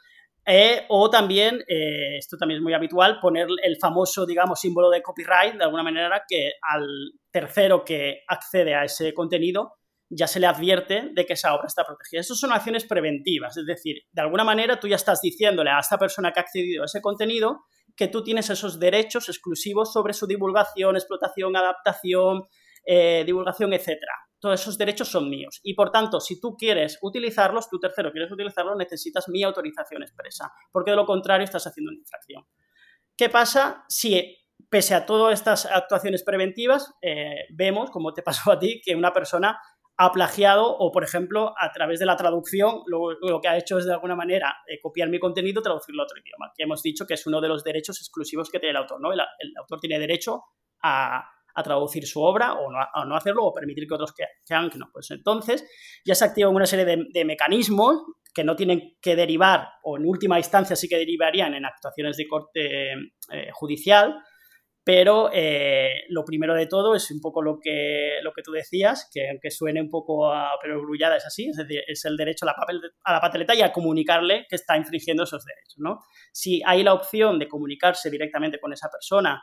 Eh, 0.48 0.86
o 0.90 1.10
también, 1.10 1.64
eh, 1.68 2.18
esto 2.18 2.38
también 2.38 2.60
es 2.60 2.64
muy 2.64 2.74
habitual, 2.74 3.20
poner 3.20 3.48
el 3.64 3.78
famoso, 3.78 4.25
digamos, 4.25 4.60
símbolo 4.60 4.90
de 4.92 5.02
copyright, 5.02 5.56
de 5.56 5.64
alguna 5.64 5.84
manera, 5.84 6.24
que 6.28 6.52
al 6.62 6.86
tercero 7.32 7.84
que 7.84 8.22
accede 8.28 8.75
a 8.75 8.84
ese 8.84 9.14
contenido 9.14 9.74
ya 10.08 10.28
se 10.28 10.40
le 10.40 10.46
advierte 10.46 11.10
de 11.14 11.25
que 11.25 11.34
esa 11.34 11.56
obra 11.56 11.66
está 11.68 11.84
protegida. 11.84 12.22
Esas 12.22 12.38
son 12.38 12.52
acciones 12.52 12.86
preventivas, 12.86 13.58
es 13.58 13.66
decir, 13.66 14.04
de 14.12 14.22
alguna 14.22 14.44
manera 14.44 14.80
tú 14.80 14.88
ya 14.88 14.98
estás 14.98 15.20
diciéndole 15.20 15.72
a 15.72 15.80
esta 15.80 15.98
persona 15.98 16.32
que 16.32 16.40
ha 16.40 16.44
accedido 16.44 16.84
a 16.84 16.86
ese 16.86 17.02
contenido 17.02 17.66
que 17.96 18.08
tú 18.08 18.24
tienes 18.24 18.50
esos 18.50 18.80
derechos 18.80 19.30
exclusivos 19.30 19.94
sobre 19.94 20.14
su 20.14 20.28
divulgación, 20.28 20.96
explotación, 20.96 21.56
adaptación, 21.56 22.44
eh, 22.86 23.24
divulgación, 23.25 23.74
etcétera. 23.74 24.14
Todos 24.39 24.62
esos 24.62 24.77
derechos 24.77 25.08
son 25.08 25.30
míos. 25.30 25.60
Y 25.63 25.74
por 25.74 25.92
tanto, 25.92 26.20
si 26.20 26.39
tú 26.39 26.56
quieres 26.56 27.00
utilizarlos, 27.01 27.70
tú 27.70 27.80
tercero 27.80 28.12
quieres 28.12 28.32
utilizarlos, 28.32 28.75
necesitas 28.77 29.27
mi 29.30 29.44
autorización 29.44 30.04
expresa, 30.04 30.51
porque 30.72 30.92
de 30.92 30.98
lo 30.98 31.06
contrario 31.06 31.46
estás 31.46 31.65
haciendo 31.65 31.92
una 31.92 32.00
infracción. 32.00 32.46
¿Qué 33.18 33.30
pasa 33.30 33.86
si, 33.88 34.38
pese 34.70 34.94
a 34.94 35.06
todas 35.06 35.34
estas 35.34 35.65
actuaciones 35.65 36.24
preventivas, 36.24 36.94
eh, 37.01 37.46
vemos, 37.51 37.89
como 37.92 38.13
te 38.13 38.22
pasó 38.24 38.51
a 38.51 38.60
ti, 38.60 38.82
que 38.84 38.96
una 38.96 39.13
persona 39.13 39.60
ha 39.98 40.12
plagiado 40.12 40.65
o, 40.77 40.92
por 40.92 41.04
ejemplo, 41.04 41.54
a 41.58 41.72
través 41.72 42.00
de 42.00 42.06
la 42.06 42.18
traducción, 42.18 42.82
lo, 42.86 43.18
que 43.42 43.48
ha 43.48 43.58
hecho 43.58 43.77
es 43.77 43.86
de 43.86 43.94
alguna 43.94 44.15
manera 44.15 44.58
eh, 44.68 44.80
copiar 44.82 45.10
mi 45.10 45.20
contenido 45.20 45.62
traducirlo 45.62 46.04
a 46.04 46.06
otro 46.06 46.20
idioma, 46.20 46.51
que 46.56 46.63
hemos 46.63 46.84
dicho 46.84 47.06
que 47.08 47.13
es 47.13 47.25
uno 47.25 47.39
de 47.39 47.48
los 47.48 47.63
derechos 47.63 48.00
exclusivos 48.00 48.50
que 48.50 48.60
tiene 48.60 48.72
el 48.72 48.77
autor. 48.77 49.00
¿no? 49.00 49.13
El, 49.13 49.22
autor 49.58 49.80
tiene 49.80 49.98
derecho 49.98 50.44
a, 50.84 51.24
traducir 51.64 52.06
su 52.06 52.22
obra 52.22 52.54
o 52.54 53.06
no, 53.06 53.16
hacerlo 53.16 53.46
o 53.46 53.54
permitir 53.54 53.88
que 53.88 53.94
otros 53.94 54.14
que, 54.14 54.26
hagan 54.54 54.70
que 54.70 54.78
no. 54.78 54.90
Pues 54.92 55.10
entonces 55.12 55.66
ya 56.06 56.16
se 56.16 56.26
activan 56.26 56.56
una 56.56 56.66
serie 56.66 56.86
de, 56.86 57.26
mecanismos 57.26 58.04
que 58.34 58.44
no 58.44 58.56
tienen 58.56 58.98
que 59.02 59.16
derivar 59.16 59.70
o 59.84 59.98
en 59.98 60.06
última 60.06 60.38
instancia 60.38 60.76
sí 60.76 60.90
que 60.90 60.98
derivarían 60.98 61.54
en 61.54 61.66
actuaciones 61.66 62.18
de 62.18 62.28
corte 62.28 62.92
eh, 62.94 63.50
judicial, 63.54 64.16
pero 64.86 65.32
eh, 65.34 66.04
lo 66.10 66.24
primero 66.24 66.54
de 66.54 66.68
todo 66.68 66.94
es 66.96 67.10
un 67.10 67.20
poco 67.20 67.42
lo 67.42 67.60
que, 67.60 68.20
lo 68.22 68.32
que 68.34 68.44
tú 68.44 68.52
decías, 68.52 69.10
que 69.12 69.30
aunque 69.30 69.50
suene 69.50 69.82
un 69.82 69.90
poco 69.90 70.32
a 70.32 70.52
grullada 70.64 71.18
es 71.18 71.26
así, 71.26 71.50
es 71.50 71.58
decir, 71.58 71.82
es 71.88 72.06
el 72.06 72.16
derecho 72.16 72.46
a 72.46 72.50
la, 72.50 72.54
papel, 72.54 72.82
a 73.04 73.14
la 73.14 73.56
y 73.56 73.62
a 73.64 73.74
comunicarle 73.74 74.46
que 74.48 74.56
está 74.56 74.78
infringiendo 74.78 75.24
esos 75.24 75.44
derechos. 75.44 75.78
¿no? 75.78 76.02
Si 76.32 76.62
hay 76.64 76.84
la 76.84 76.94
opción 76.94 77.40
de 77.40 77.48
comunicarse 77.48 78.12
directamente 78.12 78.60
con 78.60 78.74
esa 78.74 78.88
persona, 78.92 79.42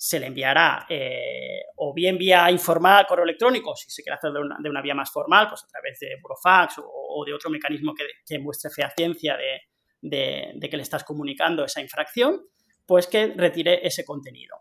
se 0.00 0.20
le 0.20 0.26
enviará 0.26 0.86
eh, 0.88 1.60
o 1.74 1.92
bien 1.92 2.16
vía 2.16 2.48
informal, 2.52 3.04
correo 3.08 3.24
electrónico, 3.24 3.74
si 3.74 3.90
se 3.90 4.04
quiere 4.04 4.14
hacer 4.14 4.30
de 4.30 4.38
una, 4.38 4.56
de 4.62 4.70
una 4.70 4.80
vía 4.80 4.94
más 4.94 5.10
formal, 5.10 5.48
pues 5.48 5.64
a 5.64 5.66
través 5.66 5.98
de 5.98 6.10
Burofax 6.22 6.76
o, 6.78 7.24
de 7.26 7.34
otro 7.34 7.50
mecanismo 7.50 7.92
que, 7.94 8.04
que 8.24 8.38
muestre 8.38 8.70
fehaciencia 8.70 9.36
de, 9.36 9.60
de, 10.00 10.52
de 10.54 10.70
que 10.70 10.76
le 10.76 10.84
estás 10.84 11.02
comunicando 11.02 11.64
esa 11.64 11.80
infracción, 11.80 12.40
pues 12.86 13.08
que 13.08 13.34
retire 13.36 13.84
ese 13.84 14.04
contenido. 14.04 14.58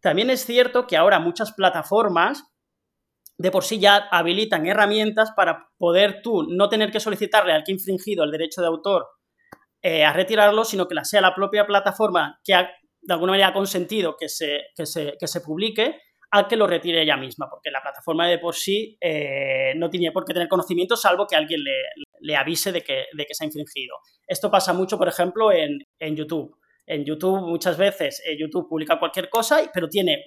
También 0.00 0.30
es 0.30 0.46
cierto 0.46 0.86
que 0.86 0.96
ahora 0.96 1.18
muchas 1.18 1.52
plataformas 1.52 2.44
de 3.36 3.50
por 3.50 3.64
sí 3.64 3.80
ya 3.80 4.08
habilitan 4.12 4.64
herramientas 4.64 5.32
para 5.34 5.70
poder 5.76 6.22
tú 6.22 6.44
no 6.48 6.68
tener 6.68 6.92
que 6.92 7.00
solicitarle 7.00 7.52
al 7.52 7.64
que 7.64 7.72
ha 7.72 7.74
infringido 7.74 8.22
el 8.22 8.30
derecho 8.30 8.60
de 8.60 8.68
autor 8.68 9.08
eh, 9.82 10.04
a 10.04 10.12
retirarlo, 10.12 10.64
sino 10.64 10.86
que 10.86 10.94
la 10.94 11.04
sea 11.04 11.20
la 11.20 11.34
propia 11.34 11.66
plataforma 11.66 12.40
que 12.44 12.54
ha, 12.54 12.70
de 13.08 13.14
alguna 13.14 13.32
manera 13.32 13.48
ha 13.48 13.52
consentido 13.54 14.16
que 14.18 14.28
se, 14.28 14.66
que 14.76 14.84
se, 14.84 15.40
publique 15.40 15.98
al 16.30 16.46
que 16.46 16.56
lo 16.56 16.66
retire 16.66 17.00
ella 17.00 17.16
misma, 17.16 17.48
porque 17.48 17.70
la 17.70 17.80
plataforma 17.80 18.28
de 18.28 18.38
por 18.38 18.54
sí 18.54 18.98
eh, 19.00 19.72
no 19.76 19.88
tiene 19.88 20.12
por 20.12 20.26
qué 20.26 20.34
tener 20.34 20.46
conocimiento 20.46 20.94
salvo 20.94 21.26
que 21.26 21.34
alguien 21.34 21.62
le, 22.20 22.36
avise 22.36 22.70
de 22.70 22.82
que, 22.82 23.06
de 23.16 23.24
que, 23.24 23.32
se 23.32 23.44
ha 23.44 23.46
infringido. 23.46 23.96
Esto 24.26 24.50
pasa 24.50 24.74
mucho, 24.74 24.98
por 24.98 25.08
ejemplo, 25.08 25.50
en, 25.50 25.78
en 25.98 26.16
YouTube. 26.16 26.54
En 26.84 27.02
YouTube 27.02 27.40
muchas 27.40 27.78
veces 27.78 28.22
eh, 28.26 28.36
YouTube 28.38 28.68
publica 28.68 28.98
cualquier 28.98 29.30
cosa, 29.30 29.62
pero 29.72 29.88
tiene 29.88 30.24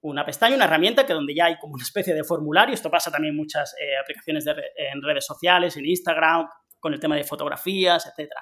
una 0.00 0.24
pestaña, 0.24 0.56
una 0.56 0.64
herramienta 0.64 1.04
que 1.04 1.12
donde 1.12 1.34
ya 1.34 1.44
hay 1.44 1.58
como 1.58 1.74
una 1.74 1.84
especie 1.84 2.14
de 2.14 2.24
formulario. 2.24 2.74
Esto 2.74 2.90
pasa 2.90 3.10
también 3.10 3.32
en 3.32 3.36
muchas 3.36 3.74
eh, 3.78 3.98
aplicaciones 4.02 4.46
en 4.46 5.02
redes 5.02 5.26
sociales, 5.26 5.76
en 5.76 5.84
Instagram, 5.84 6.48
con 6.80 6.94
el 6.94 6.98
tema 6.98 7.16
de 7.16 7.24
fotografías, 7.24 8.06
etcétera. 8.06 8.40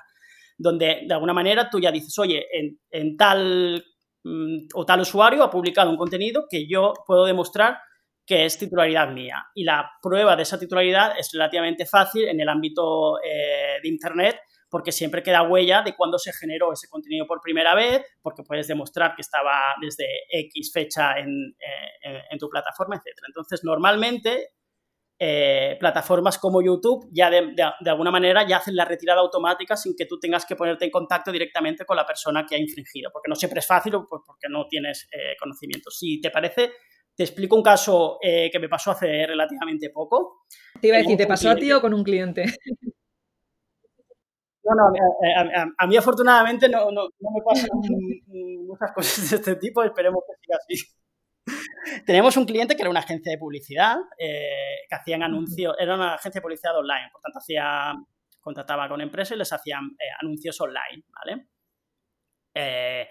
Donde 0.62 1.04
de 1.06 1.14
alguna 1.14 1.32
manera 1.32 1.70
tú 1.70 1.80
ya 1.80 1.90
dices, 1.90 2.18
oye, 2.18 2.44
en, 2.90 3.16
tal 3.16 3.82
mm, 4.24 4.58
o 4.74 4.84
tal 4.84 5.00
usuario 5.00 5.42
ha 5.42 5.50
publicado 5.50 5.90
un 5.90 5.96
contenido 5.96 6.44
que 6.50 6.68
yo 6.68 6.92
puedo 7.06 7.24
demostrar 7.24 7.78
que 8.26 8.44
es 8.44 8.58
titularidad 8.58 9.10
mía. 9.10 9.44
Y 9.54 9.64
la 9.64 9.90
prueba 10.02 10.36
de 10.36 10.42
esa 10.42 10.58
titularidad 10.58 11.18
es 11.18 11.30
relativamente 11.32 11.86
fácil 11.86 12.28
en 12.28 12.40
el 12.40 12.48
ámbito 12.48 13.18
eh, 13.22 13.80
de 13.82 13.88
Internet 13.88 14.36
porque 14.70 14.92
siempre 14.92 15.22
queda 15.22 15.42
huella 15.42 15.82
de 15.82 15.96
cuándo 15.96 16.16
se 16.18 16.32
generó 16.32 16.72
ese 16.72 16.88
contenido 16.88 17.26
por 17.26 17.40
primera 17.40 17.74
vez, 17.74 18.02
porque 18.22 18.44
puedes 18.44 18.68
demostrar 18.68 19.14
que 19.16 19.22
estaba 19.22 19.74
desde 19.82 20.06
X 20.30 20.70
fecha 20.72 21.18
en, 21.18 21.56
eh, 21.58 22.38
tu 22.38 22.48
plataforma, 22.48 22.94
etc. 22.94 23.18
Entonces, 23.26 23.62
normalmente, 23.64 24.50
eh, 25.22 25.76
plataformas 25.78 26.38
como 26.38 26.62
YouTube 26.62 27.10
ya 27.12 27.28
de, 27.28 27.62
alguna 27.84 28.10
manera 28.10 28.48
ya 28.48 28.56
hacen 28.56 28.74
la 28.74 28.86
retirada 28.86 29.20
automática 29.20 29.76
sin 29.76 29.94
que 29.94 30.06
tú 30.06 30.18
tengas 30.18 30.46
que 30.46 30.56
ponerte 30.56 30.86
en 30.86 30.90
contacto 30.90 31.30
directamente 31.30 31.84
con 31.84 31.94
la 31.94 32.06
persona 32.06 32.46
que 32.48 32.54
ha 32.54 32.58
infringido, 32.58 33.10
porque 33.12 33.28
no 33.28 33.34
siempre 33.34 33.60
es 33.60 33.66
fácil 33.66 33.96
o 33.96 34.06
porque 34.06 34.48
no 34.48 34.66
tienes 34.66 35.06
eh, 35.12 35.36
conocimiento. 35.38 35.90
Si 35.90 36.22
te 36.22 36.30
parece, 36.30 36.72
te 37.14 37.24
explico 37.24 37.54
un 37.54 37.62
caso 37.62 38.18
que 38.22 38.58
me 38.58 38.70
pasó 38.70 38.92
hace 38.92 39.26
relativamente 39.26 39.90
poco. 39.90 40.46
Te 40.80 40.88
iba 40.88 40.96
a 40.96 41.00
decir, 41.00 41.18
¿te 41.18 41.26
pasó 41.26 41.50
a 41.50 41.54
ti 41.54 41.70
o 41.70 41.82
con 41.82 41.92
un 41.92 42.02
cliente? 42.02 42.44
No, 44.62 44.74
no, 44.76 45.74
a, 45.78 45.86
mí 45.86 45.96
afortunadamente 45.96 46.68
no, 46.68 46.90
no, 46.90 47.08
me 47.18 47.42
pasan 47.42 47.70
muchas 48.26 48.92
cosas 48.94 49.30
de 49.30 49.36
este 49.36 49.56
tipo, 49.56 49.82
esperemos 49.82 50.22
que 50.26 50.36
siga 50.42 50.58
así. 50.58 51.00
Tenemos 52.06 52.36
un 52.36 52.44
cliente 52.44 52.76
que 52.76 52.82
era 52.82 52.90
una 52.90 53.00
agencia 53.00 53.32
de 53.32 53.38
publicidad, 53.38 53.96
eh, 54.18 54.86
que 54.88 54.94
hacían 54.94 55.22
anuncios, 55.22 55.74
era 55.78 55.94
una 55.94 56.14
agencia 56.14 56.40
de 56.40 56.42
publicidad 56.42 56.76
online, 56.76 57.08
por 57.12 57.20
tanto 57.20 57.38
hacía, 57.38 57.94
contrataba 58.40 58.88
con 58.88 59.00
empresas 59.00 59.36
y 59.36 59.38
les 59.38 59.52
hacían 59.52 59.84
eh, 59.98 60.10
anuncios 60.20 60.60
online, 60.60 61.04
¿vale? 61.08 61.46
Eh, 62.54 63.08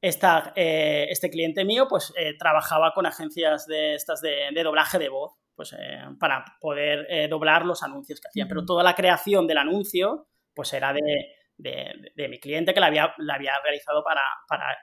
esta, 0.00 0.52
este 0.54 1.30
cliente 1.30 1.64
mío 1.64 1.86
pues 1.88 2.12
trabajaba 2.38 2.92
con 2.92 3.06
agencias 3.06 3.66
de 3.66 3.94
estas 3.94 4.20
de, 4.20 4.50
de 4.52 4.62
doblaje 4.62 4.98
de 4.98 5.08
voz, 5.08 5.32
pues 5.54 5.74
para 6.20 6.44
poder 6.60 7.30
doblar 7.30 7.64
los 7.64 7.82
anuncios 7.82 8.20
que 8.20 8.28
hacían, 8.28 8.46
pero 8.46 8.66
toda 8.66 8.82
la 8.82 8.94
creación 8.94 9.46
del 9.46 9.56
anuncio 9.56 10.26
pues 10.54 10.72
era 10.72 10.92
de, 10.92 12.28
mi 12.28 12.38
cliente 12.38 12.72
que 12.72 12.80
la 12.80 12.86
había, 12.86 13.14
la 13.18 13.34
había 13.34 13.52
realizado 13.62 14.02
para, 14.04 14.22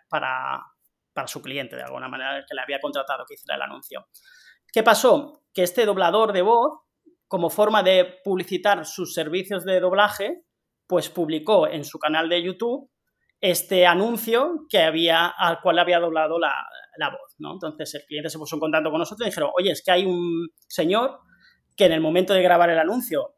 para, 0.09 0.63
su 1.25 1.41
cliente, 1.41 1.75
de 1.75 1.83
alguna 1.83 2.07
manera, 2.07 2.45
que 2.47 2.55
le 2.55 2.61
había 2.61 2.79
contratado 2.79 3.25
que 3.27 3.35
hiciera 3.35 3.55
el 3.55 3.61
anuncio. 3.61 4.07
¿Qué 4.71 4.83
pasó? 4.83 5.43
Que 5.53 5.63
este 5.63 5.85
doblador 5.85 6.33
de 6.33 6.41
voz, 6.41 6.81
como 7.27 7.49
forma 7.49 7.83
de 7.83 8.19
publicitar 8.23 8.85
sus 8.85 9.13
servicios 9.13 9.65
de 9.65 9.79
doblaje, 9.79 10.43
pues 10.87 11.09
publicó 11.09 11.67
en 11.67 11.85
su 11.85 11.99
canal 11.99 12.29
de 12.29 12.43
YouTube 12.43 12.89
este 13.39 13.87
anuncio 13.87 14.65
que 14.69 14.79
había, 14.79 15.27
al 15.27 15.61
cual 15.61 15.79
había 15.79 15.99
doblado 15.99 16.37
la, 16.37 16.53
la 16.97 17.09
voz, 17.09 17.35
¿no? 17.39 17.53
Entonces 17.53 17.95
el 17.95 18.05
cliente 18.05 18.29
se 18.29 18.37
puso 18.37 18.55
en 18.55 18.59
contacto 18.59 18.91
con 18.91 18.99
nosotros 18.99 19.25
y 19.25 19.29
dijeron, 19.29 19.51
oye, 19.57 19.71
es 19.71 19.83
que 19.83 19.91
hay 19.91 20.05
un 20.05 20.49
señor 20.67 21.19
que 21.75 21.85
en 21.85 21.93
el 21.93 22.01
momento 22.01 22.33
de 22.33 22.43
grabar 22.43 22.69
el 22.69 22.79
anuncio 22.79 23.35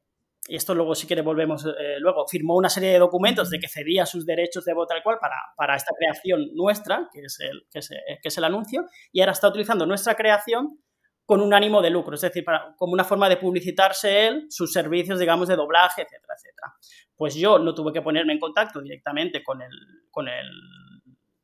y 0.48 0.56
esto 0.56 0.76
luego 0.76 0.94
si 0.94 1.08
quiere 1.08 1.22
volvemos 1.22 1.66
eh, 1.66 2.00
luego, 2.00 2.28
firmó 2.28 2.56
una 2.56 2.70
serie 2.70 2.92
de 2.92 3.00
documentos 3.00 3.50
de 3.50 3.60
que 3.60 3.70
cedía 3.70 4.06
sus 4.06 4.26
derechos 4.26 4.66
de 4.66 4.74
voz 4.74 4.88
tal 4.88 5.02
cual 5.02 5.18
para, 5.20 5.36
para 5.56 5.76
esta 5.76 5.94
creación 5.98 6.54
nuestra, 6.54 7.10
que 7.14 7.22
es, 7.22 7.40
el, 7.40 7.66
que, 7.72 7.80
es, 7.80 7.92
eh, 7.92 8.20
que 8.22 8.28
es 8.28 8.38
el 8.38 8.44
anuncio, 8.44 8.86
y 9.12 9.22
ahora 9.22 9.32
está 9.32 9.48
utilizando 9.48 9.86
nuestra 9.86 10.16
creación 10.16 10.80
con 11.26 11.40
un 11.40 11.54
ánimo 11.54 11.82
de 11.82 11.90
lucro, 11.90 12.16
es 12.16 12.22
decir, 12.22 12.44
para, 12.44 12.76
como 12.76 12.92
una 12.92 13.06
forma 13.06 13.30
de 13.30 13.38
publicitarse 13.38 14.28
él, 14.28 14.48
sus 14.50 14.74
servicios, 14.74 15.20
digamos, 15.20 15.48
de 15.48 15.56
doblaje, 15.56 16.02
etcétera, 16.02 16.34
etcétera. 16.36 16.74
Pues 17.16 17.36
yo 17.36 17.60
no 17.60 17.74
tuve 17.74 17.94
que 17.94 18.02
ponerme 18.02 18.34
en 18.34 18.40
contacto 18.40 18.82
directamente 18.82 19.42
con 19.42 19.62
el, 19.62 19.72
con 20.12 20.28
el 20.28 20.50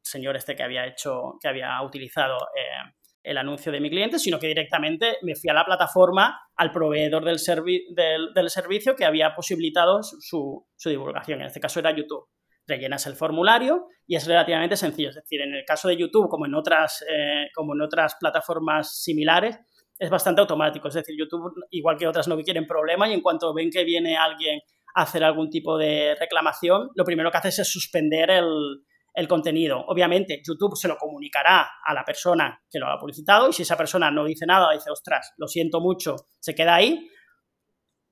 señor 0.02 0.36
este 0.36 0.56
que 0.56 0.64
había 0.64 0.86
hecho, 0.86 1.38
que 1.42 1.48
había 1.48 1.82
utilizado 1.82 2.36
eh, 2.58 2.92
el 3.24 3.38
anuncio 3.38 3.72
de 3.72 3.80
mi 3.80 3.90
cliente, 3.90 4.20
sino 4.20 4.40
que 4.40 4.48
directamente 4.48 5.18
me 5.22 5.36
fui 5.36 5.50
a 5.50 5.54
la 5.54 5.66
plataforma, 5.66 6.40
al 6.56 6.72
proveedor 6.72 7.24
del, 7.26 7.40
servicio 7.40 8.96
que 8.96 9.06
había 9.06 9.36
posibilitado 9.36 10.02
su, 10.04 10.66
divulgación. 10.86 11.42
En 11.42 11.48
este 11.48 11.60
caso 11.60 11.80
era 11.80 11.96
YouTube. 11.96 12.28
Rellenas 12.66 13.08
el 13.08 13.16
formulario 13.16 13.88
y 14.06 14.16
es 14.16 14.28
relativamente 14.28 14.78
sencillo. 14.78 15.10
Es 15.10 15.16
decir, 15.16 15.42
en 15.42 15.54
el 15.56 15.66
caso 15.66 15.88
de 15.88 15.98
YouTube, 15.98 16.30
como 16.30 16.46
en 16.46 16.54
otras, 16.54 17.04
eh, 17.10 17.48
como 17.54 17.74
en 17.74 17.82
otras 17.82 18.16
plataformas 18.20 19.02
similares, 19.02 19.60
es 19.98 20.10
bastante 20.10 20.42
automático. 20.42 20.88
Es 20.88 20.94
decir, 20.94 21.16
YouTube, 21.18 21.52
igual 21.72 21.98
que 21.98 22.08
otras, 22.08 22.28
no 22.28 22.38
quieren 22.38 22.68
problema 22.68 23.10
y 23.10 23.14
en 23.14 23.22
cuanto 23.22 23.54
ven 23.54 23.72
que 23.72 23.84
viene 23.84 24.18
alguien 24.18 24.60
a 24.96 25.02
hacer 25.02 25.24
algún 25.24 25.50
tipo 25.50 25.78
de 25.78 26.16
reclamación, 26.20 26.90
lo 26.96 27.04
primero 27.04 27.32
que 27.32 27.38
haces 27.38 27.60
es 27.60 27.72
suspender 27.72 28.30
el, 28.30 28.84
el 29.14 29.28
contenido. 29.28 29.84
Obviamente, 29.88 30.42
YouTube 30.46 30.76
se 30.76 30.88
lo 30.88 30.98
comunicará 30.98 31.70
a 31.86 31.94
la 31.94 32.04
persona 32.04 32.62
que 32.70 32.80
lo 32.80 32.88
ha 32.88 33.00
publicitado 33.00 33.50
y 33.50 33.54
si 33.54 33.64
esa 33.64 33.78
persona 33.78 34.12
no 34.12 34.26
dice 34.26 34.46
nada, 34.46 34.72
dice, 34.72 34.92
ostras, 34.92 35.34
lo 35.38 35.48
siento 35.48 35.82
mucho, 35.82 36.16
se 36.40 36.56
queda 36.56 36.76
ahí, 36.76 37.10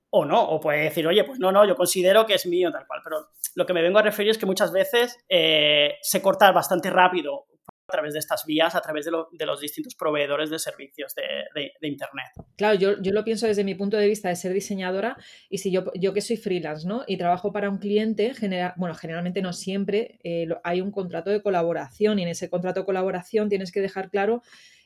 o 0.09 0.25
no, 0.25 0.41
o 0.41 0.59
puede 0.59 0.83
decir, 0.83 1.05
oye, 1.07 1.23
pues 1.23 1.39
no, 1.39 1.51
no, 1.51 1.65
yo 1.65 1.75
considero 1.75 2.25
que 2.25 2.35
es 2.35 2.45
mío, 2.45 2.71
tal 2.71 2.87
cual. 2.87 3.01
Pero 3.03 3.27
lo 3.55 3.65
que 3.65 3.73
me 3.73 3.81
vengo 3.81 3.99
a 3.99 4.03
referir 4.03 4.31
es 4.31 4.37
que 4.37 4.45
muchas 4.45 4.71
veces 4.71 5.17
eh, 5.29 5.95
se 6.01 6.21
corta 6.21 6.51
bastante 6.51 6.89
rápido 6.89 7.45
a 7.87 7.91
través 7.91 8.13
de 8.13 8.19
estas 8.19 8.45
vías, 8.45 8.75
a 8.75 8.81
través 8.81 9.05
de, 9.05 9.45
los 9.45 9.61
distintos 9.61 9.95
proveedores 9.95 10.49
de 10.49 10.59
servicios 10.59 11.15
de, 11.15 11.71
Internet. 11.81 12.27
Claro, 12.57 12.77
yo, 12.77 13.01
yo, 13.01 13.13
lo 13.13 13.23
pienso 13.23 13.47
desde 13.47 13.63
mi 13.63 13.75
punto 13.75 13.95
de 13.95 14.07
vista 14.07 14.27
de 14.27 14.35
ser 14.35 14.51
diseñadora 14.51 15.15
y 15.49 15.59
si 15.59 15.71
yo, 15.71 15.85
yo 15.95 16.13
que 16.13 16.19
soy 16.19 16.35
freelance, 16.35 16.85
¿no? 16.85 17.05
Y 17.07 17.17
trabajo 17.17 17.53
para 17.53 17.69
un 17.69 17.77
cliente, 17.77 18.33
bueno, 18.75 18.93
generalmente 18.93 19.41
no 19.41 19.53
siempre, 19.53 20.19
eh, 20.23 20.47
hay 20.63 20.81
un 20.81 20.91
contrato 20.91 21.29
de 21.29 21.41
colaboración 21.41 22.19
y 22.19 22.23
en 22.23 22.29
ese 22.29 22.49
contrato 22.49 22.81
de 22.81 22.85
colaboración 22.85 23.47
tienes 23.47 23.71
que 23.71 23.79
dejar 23.79 24.09
claro 24.09 24.41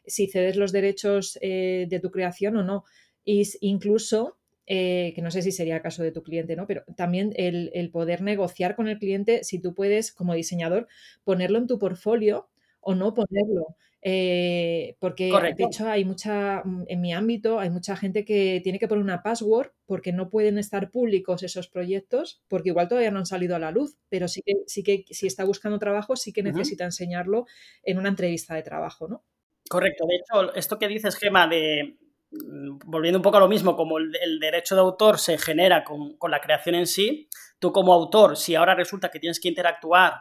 si 0.06 0.28
cedes 0.28 0.56
los 0.56 0.72
derechos 0.72 1.40
eh, 1.42 1.88
de 1.90 2.00
tu 2.00 2.12
creación 2.12 2.58
o 2.58 2.64
no. 2.64 2.84
Y 3.24 3.44
incluso 3.62 4.38
eh, 4.68 5.12
que 5.16 5.22
no 5.24 5.32
sé 5.32 5.42
si 5.42 5.52
sería 5.52 5.76
el 5.76 5.82
caso 5.82 6.04
de 6.04 6.12
tu 6.12 6.22
cliente, 6.22 6.56
¿no? 6.56 6.68
Pero 6.68 6.84
también 6.96 7.34
el, 7.36 7.90
poder 7.92 8.22
negociar 8.22 8.76
con 8.76 8.88
el 8.88 9.00
cliente 9.00 9.44
si 9.44 9.60
tú 9.60 9.74
puedes, 9.74 10.14
como 10.14 10.36
diseñador, 10.36 10.88
ponerlo 11.24 11.58
en 11.58 11.68
tu 11.68 11.80
portfolio 11.80 12.51
o 12.82 12.96
no 12.96 13.14
ponerlo. 13.14 13.76
Eh, 14.04 14.96
porque 15.00 15.32
de 15.56 15.64
hecho 15.64 15.88
hay 15.88 16.04
mucha, 16.04 16.64
mm, 16.66 16.86
en 16.88 17.02
mi 17.02 17.14
ámbito, 17.14 17.60
hay 17.60 17.70
mucha 17.70 17.96
gente 17.96 18.26
que 18.26 18.60
tiene 18.64 18.80
que 18.80 18.88
poner 18.88 19.04
una 19.04 19.22
password 19.22 19.70
porque 19.86 20.12
no 20.12 20.30
pueden 20.30 20.58
estar 20.58 20.90
públicos 20.90 21.44
esos 21.44 21.68
proyectos, 21.68 22.42
porque 22.48 22.70
igual 22.70 22.88
todavía 22.88 23.12
no 23.12 23.20
han 23.20 23.28
salido 23.28 23.56
a 23.56 23.60
la 23.60 23.70
luz, 23.70 23.98
pero 24.10 24.28
sí 24.28 24.42
que, 24.44 24.54
sí 24.66 24.84
que 24.84 25.06
si 25.12 25.28
está 25.28 25.44
buscando 25.44 25.78
trabajo, 25.78 26.16
sí 26.16 26.34
que 26.34 26.42
necesita 26.42 26.84
enseñarlo 26.84 27.46
en 27.84 28.00
una 28.00 28.10
entrevista 28.10 28.56
de 28.56 28.64
trabajo, 28.64 29.08
¿no? 29.08 29.24
Correcto. 29.70 30.06
De 30.08 30.16
hecho, 30.16 30.54
esto 30.56 30.80
que 30.80 30.88
dices, 30.88 31.16
Gema, 31.16 31.48
de, 31.48 31.96
Mm, 32.32 32.80
volviendo 32.86 33.20
un 33.20 33.24
poco 33.24 33.38
a 33.38 33.42
lo 33.42 33.48
mismo, 33.50 33.76
como 33.76 33.98
el, 33.98 34.40
derecho 34.40 34.76
de 34.76 34.82
autor 34.82 35.20
se 35.20 35.38
genera 35.38 35.84
con, 35.84 36.18
la 36.30 36.40
creación 36.40 36.76
en 36.76 36.88
sí, 36.88 37.28
tú 37.60 37.72
como 37.74 37.94
autor, 37.94 38.38
si 38.38 38.56
ahora 38.56 38.74
resulta 38.74 39.12
que 39.12 39.20
tienes 39.20 39.40
que 39.40 39.50
interactuar 39.50 40.14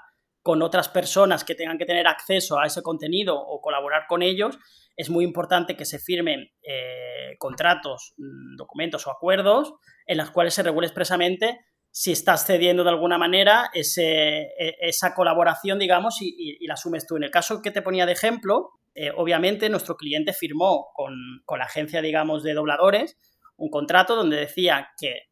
con 0.43 0.63
otras 0.63 0.89
personas 0.89 1.45
que 1.45 1.55
tengan 1.55 1.79
que 1.79 1.87
tener 1.87 2.07
acceso 2.07 2.59
a 2.59 2.67
ese 2.67 2.83
contenido 2.83 3.39
o 3.39 3.61
colaborar 3.61 4.05
con 4.09 4.23
ellos, 4.23 4.59
es 4.97 5.11
muy 5.11 5.25
importante 5.25 5.77
que 5.77 5.85
se 5.85 5.99
firmen 5.99 6.49
eh, 6.63 7.37
contratos, 7.39 8.15
mm, 8.17 8.57
documentos 8.57 9.07
o 9.07 9.11
acuerdos 9.11 9.75
en 10.07 10.19
los 10.19 10.31
cuales 10.31 10.55
se 10.55 10.63
regule 10.63 10.87
expresamente 10.87 11.61
si 11.93 12.13
estás 12.13 12.47
cediendo 12.47 12.85
de 12.85 12.91
alguna 12.91 13.19
manera 13.19 13.69
ese, 13.75 14.43
e, 14.59 14.77
esa 14.81 15.15
colaboración, 15.15 15.79
digamos, 15.79 16.19
y, 16.21 16.65
la 16.67 16.75
asumes 16.75 17.07
tú. 17.07 17.17
En 17.17 17.25
el 17.25 17.31
caso 17.31 17.61
que 17.63 17.71
te 17.71 17.83
ponía 17.83 18.07
de 18.07 18.13
ejemplo, 18.13 18.71
eh, 18.95 19.11
obviamente 19.17 19.69
nuestro 19.69 19.97
cliente 19.97 20.33
firmó 20.33 20.89
con, 20.95 21.15
la 21.59 21.65
agencia, 21.65 22.01
digamos, 22.01 22.43
de 22.43 22.55
dobladores 22.55 23.17
un 23.61 23.69
contrato 23.69 24.17
donde 24.17 24.39
decía 24.39 24.91
que 24.99 25.29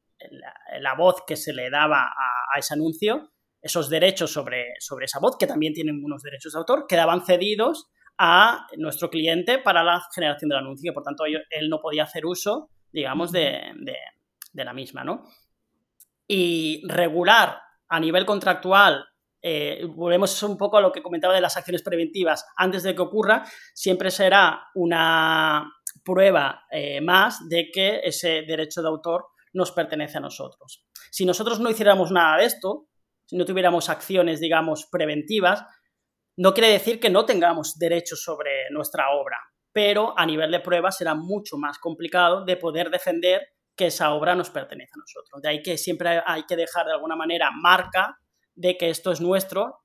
la, 0.80 0.94
voz 0.94 1.22
que 1.26 1.36
se 1.36 1.54
le 1.54 1.70
daba 1.70 2.02
a, 2.02 2.58
ese 2.58 2.74
anuncio, 2.74 3.30
esos 3.68 3.88
derechos 3.88 4.32
sobre, 4.32 4.74
sobre 4.80 5.04
esa 5.06 5.20
voz, 5.20 5.36
que 5.38 5.46
también 5.46 5.72
tienen 5.72 6.02
unos 6.02 6.22
derechos 6.22 6.52
de 6.52 6.58
autor, 6.58 6.86
quedaban 6.88 7.24
cedidos 7.24 7.86
a 8.18 8.66
nuestro 8.76 9.08
cliente 9.10 9.58
para 9.58 9.84
la 9.84 10.02
generación 10.12 10.48
del 10.48 10.58
anuncio, 10.58 10.92
por 10.92 11.04
tanto 11.04 11.24
él 11.24 11.68
no 11.68 11.80
podía 11.80 12.02
hacer 12.02 12.26
uso, 12.26 12.70
digamos, 12.92 13.30
de, 13.30 13.60
de 14.52 14.64
la 14.64 14.72
misma, 14.72 15.04
¿no? 15.04 15.24
Y 16.26 16.82
regular 16.88 17.60
a 17.88 18.00
nivel 18.00 18.26
contractual 18.26 19.04
eh, 19.40 19.86
volvemos 19.94 20.42
un 20.42 20.58
poco 20.58 20.78
a 20.78 20.80
lo 20.80 20.90
que 20.90 21.02
comentaba 21.02 21.34
de 21.34 21.40
las 21.40 21.56
acciones 21.56 21.82
preventivas. 21.82 22.44
Antes 22.56 22.82
de 22.82 22.94
que 22.94 23.02
ocurra, 23.02 23.44
siempre 23.72 24.10
será 24.10 24.64
una 24.74 25.70
prueba 26.04 26.64
eh, 26.70 27.00
más 27.00 27.48
de 27.48 27.70
que 27.72 28.00
ese 28.02 28.42
derecho 28.42 28.82
de 28.82 28.88
autor 28.88 29.26
nos 29.52 29.72
pertenece 29.72 30.18
a 30.18 30.22
nosotros. 30.22 30.84
Si 31.10 31.24
nosotros 31.24 31.60
no 31.60 31.70
hiciéramos 31.70 32.10
nada 32.10 32.38
de 32.38 32.46
esto, 32.46 32.88
si 33.28 33.36
no 33.36 33.44
tuviéramos 33.44 33.90
acciones, 33.90 34.40
digamos, 34.40 34.88
preventivas, 34.90 35.64
no 36.38 36.54
quiere 36.54 36.70
decir 36.70 36.98
que 36.98 37.10
no 37.10 37.26
tengamos 37.26 37.78
derechos 37.78 38.22
sobre 38.22 38.70
nuestra 38.70 39.10
obra, 39.10 39.36
pero 39.70 40.18
a 40.18 40.24
nivel 40.24 40.50
de 40.50 40.60
prueba 40.60 40.90
será 40.90 41.14
mucho 41.14 41.58
más 41.58 41.78
complicado 41.78 42.44
de 42.46 42.56
poder 42.56 42.88
defender 42.88 43.42
que 43.76 43.86
esa 43.86 44.14
obra 44.14 44.34
nos 44.34 44.48
pertenece 44.48 44.92
a 44.94 45.00
nosotros. 45.00 45.42
De 45.42 45.48
ahí 45.50 45.62
que 45.62 45.76
siempre 45.76 46.22
hay 46.24 46.44
que 46.46 46.56
dejar 46.56 46.86
de 46.86 46.92
alguna 46.92 47.16
manera 47.16 47.50
marca 47.52 48.18
de 48.54 48.78
que 48.78 48.88
esto 48.88 49.12
es 49.12 49.20
nuestro 49.20 49.80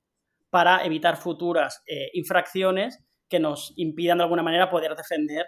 para 0.48 0.84
evitar 0.84 1.16
futuras 1.16 1.82
eh, 1.86 2.08
infracciones 2.14 2.98
que 3.28 3.40
nos 3.40 3.74
impidan 3.76 4.18
de 4.18 4.24
alguna 4.24 4.42
manera 4.42 4.70
poder 4.70 4.96
defender 4.96 5.46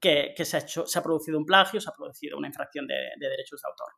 que, 0.00 0.34
se, 0.44 0.56
ha 0.56 0.60
hecho, 0.60 0.86
se 0.86 0.98
ha 0.98 1.02
producido 1.02 1.38
un 1.38 1.46
plagio, 1.46 1.80
se 1.80 1.88
ha 1.88 1.92
producido 1.96 2.36
una 2.36 2.48
infracción 2.48 2.86
de, 2.86 2.94
derechos 3.18 3.62
de 3.62 3.68
autor. 3.68 3.94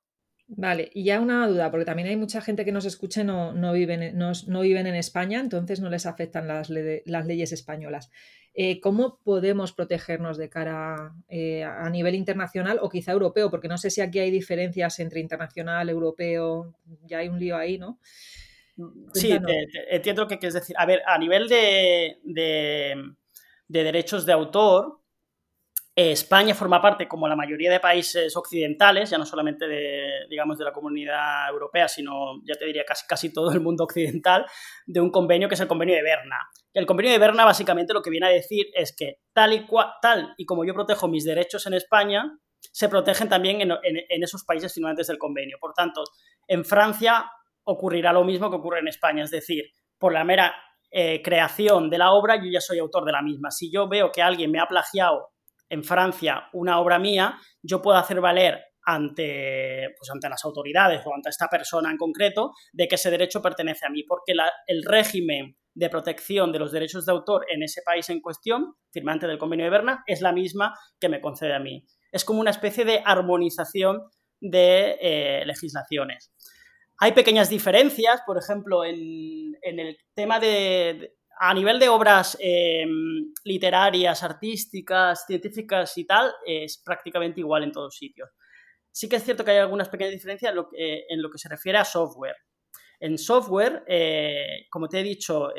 Vale, 0.53 0.91
y 0.93 1.05
ya 1.05 1.21
una 1.21 1.47
duda, 1.47 1.71
porque 1.71 1.85
también 1.85 2.09
hay 2.09 2.17
mucha 2.17 2.41
gente 2.41 2.65
que 2.65 2.73
nos 2.73 2.85
escucha 2.85 3.21
y 3.21 3.25
no, 3.25 3.53
no, 3.53 3.73
viven, 3.73 4.19
no, 4.19 4.61
viven 4.61 4.89
en 4.89 4.97
España, 4.97 5.39
entonces 5.39 5.81
no 5.81 5.89
les 5.91 6.07
afectan 6.07 6.49
las, 6.49 6.69
leyes 6.69 7.53
españolas. 7.53 8.11
Eh, 8.53 8.81
¿Cómo 8.81 9.21
podemos 9.23 9.73
protegernos 9.73 10.39
de 10.39 10.49
cara 10.49 11.15
eh, 11.29 11.63
a 11.63 11.89
nivel 11.89 12.17
internacional 12.17 12.81
o 12.83 12.89
quizá 12.89 13.13
europeo? 13.13 13.49
Porque 13.49 13.69
no 13.69 13.79
sé 13.79 13.91
si 13.91 14.01
aquí 14.01 14.19
hay 14.19 14.33
diferencias 14.33 14.99
entre 14.99 15.21
internacional, 15.21 15.89
europeo, 15.89 16.75
ya 17.05 17.19
hay 17.19 17.29
un 17.29 17.39
lío 17.39 17.57
ahí, 17.57 17.79
¿no? 17.79 18.01
Sí, 19.15 19.39
entiendo 19.91 20.23
lo 20.23 20.29
que 20.29 20.39
quieres 20.39 20.55
decir. 20.55 20.75
A 20.79 20.87
ver, 20.87 21.03
a 21.07 21.17
nivel 21.17 21.49
de, 21.49 22.17
derechos 23.69 24.27
de 24.27 24.33
autor, 24.33 25.00
España 26.09 26.55
forma 26.55 26.81
parte, 26.81 27.09
como 27.09 27.27
la 27.29 27.37
mayoría 27.37 27.71
de 27.71 27.81
países 27.81 28.37
occidentales, 28.37 29.11
ya 29.11 29.19
no 29.19 29.27
solamente 29.27 29.67
de, 29.67 30.27
digamos, 30.29 30.57
de 30.59 30.65
la 30.65 30.73
comunidad 30.73 31.49
europea, 31.49 31.89
sino, 31.89 32.41
ya 32.45 32.55
te 32.55 32.65
diría, 32.65 32.85
casi, 32.85 33.07
casi 33.07 33.33
todo 33.33 33.53
el 33.53 33.61
mundo 33.61 33.85
occidental, 33.85 34.47
de 34.87 35.01
un 35.01 35.11
convenio 35.11 35.49
que 35.49 35.55
es 35.55 35.61
el 35.61 35.69
convenio 35.69 35.97
de 35.97 36.03
Berna. 36.03 36.39
El 36.73 36.87
convenio 36.87 37.13
de 37.13 37.19
Berna 37.19 37.45
básicamente 37.45 37.93
lo 37.93 38.03
que 38.03 38.11
viene 38.11 38.27
a 38.27 38.31
decir 38.31 38.67
es 38.75 38.95
que 38.97 39.19
tal 39.33 39.53
y, 39.53 39.67
tal 40.01 40.35
y 40.37 40.47
como 40.47 40.65
yo 40.65 40.75
protejo 40.75 41.09
mis 41.09 41.25
derechos 41.25 41.67
en 41.67 41.75
España, 41.75 42.39
se 42.61 42.89
protegen 42.89 43.29
también 43.29 43.61
en, 43.61 43.71
en 43.83 44.23
esos 44.23 44.45
países 44.45 44.73
firmantes 44.73 45.07
del 45.09 45.19
convenio. 45.19 45.57
Por 45.61 45.73
tanto, 45.73 46.05
en 46.47 46.65
Francia 46.65 47.31
ocurrirá 47.65 48.13
lo 48.13 48.25
mismo 48.25 48.51
que 48.51 48.57
ocurre 48.57 48.81
en 48.81 48.89
España, 48.89 49.25
es 49.25 49.31
decir, 49.31 49.65
por 49.99 50.13
la 50.13 50.25
mera 50.25 50.55
eh, 50.93 51.23
creación 51.23 51.89
de 51.89 51.99
la 51.99 52.11
obra 52.11 52.37
yo 52.37 52.51
ya 52.51 52.61
soy 52.61 52.79
autor 52.79 53.05
de 53.05 53.13
la 53.13 53.23
misma. 53.23 53.51
Si 53.51 53.71
yo 53.71 53.89
veo 53.89 54.11
que 54.11 54.23
alguien 54.23 54.51
me 54.51 54.59
ha 54.59 54.67
plagiado 54.67 55.29
en 55.71 55.83
Francia 55.83 56.49
una 56.53 56.79
obra 56.79 56.99
mía, 56.99 57.39
yo 57.63 57.81
puedo 57.81 57.97
hacer 57.97 58.21
valer 58.21 58.61
ante, 58.85 59.95
pues 59.97 60.11
ante 60.11 60.29
las 60.29 60.45
autoridades 60.45 61.03
o 61.07 61.15
ante 61.15 61.31
esta 61.31 61.49
persona 61.49 61.91
en 61.91 61.97
concreto 61.97 62.53
de 62.73 62.89
que 62.89 62.97
ese 62.97 63.11
derecho 63.11 63.41
pertenece 63.41 63.87
a 63.87 63.91
mí, 63.91 64.03
porque 64.03 64.35
el 64.67 64.85
régimen 64.85 65.57
de 65.75 65.89
protección 65.89 66.53
de 66.53 66.59
los 66.59 66.73
derechos 66.73 67.07
de 67.07 67.13
autor 67.13 67.47
en 67.49 67.63
ese 67.63 67.83
país 67.83 68.09
en 68.11 68.21
cuestión, 68.21 68.75
firmante 68.93 69.27
del 69.27 69.39
convenio 69.39 69.67
de 69.67 69.71
Berna, 69.71 70.03
es 70.07 70.21
la 70.21 70.33
misma 70.33 70.75
que 70.99 71.09
me 71.09 71.21
concede 71.21 71.55
a 71.55 71.61
mí. 71.61 71.87
Es 72.11 72.25
como 72.25 72.41
una 72.41 72.51
especie 72.51 72.85
de 72.85 73.03
armonización 73.05 74.03
de 74.41 74.99
eh, 75.01 75.43
legislaciones. 75.47 76.33
Hay 76.99 77.13
pequeñas 77.13 77.49
diferencias, 77.49 78.21
por 78.27 78.37
ejemplo, 78.37 78.85
en, 78.85 79.55
el 79.63 79.97
tema 80.15 80.39
de, 80.39 81.15
a 81.43 81.55
nivel 81.55 81.79
de 81.79 81.89
obras 81.89 82.37
em, 82.39 83.33
literarias, 83.45 84.23
artísticas, 84.23 85.25
científicas 85.27 85.97
y 85.97 86.05
tal, 86.05 86.33
es 86.47 86.83
prácticamente 86.85 87.41
igual 87.41 87.65
en 87.65 87.73
todos 87.73 87.97
sitios. 87.97 88.29
Sí 88.93 89.09
que 89.09 89.17
es 89.17 89.25
cierto 89.25 89.45
que 89.45 89.53
hay 89.53 89.59
algunas 89.59 89.89
pequeñas 89.89 90.13
diferencias 90.13 90.51
en 90.51 90.57
lo, 90.57 90.69
que, 91.31 91.39
se 91.39 91.49
refiere 91.49 91.79
a 91.79 91.85
software. 91.85 92.37
En 92.99 93.17
software, 93.17 93.85
eh, 93.87 94.67
como 94.71 94.89
te 94.89 95.01
he 95.01 95.03
dicho, 95.03 95.51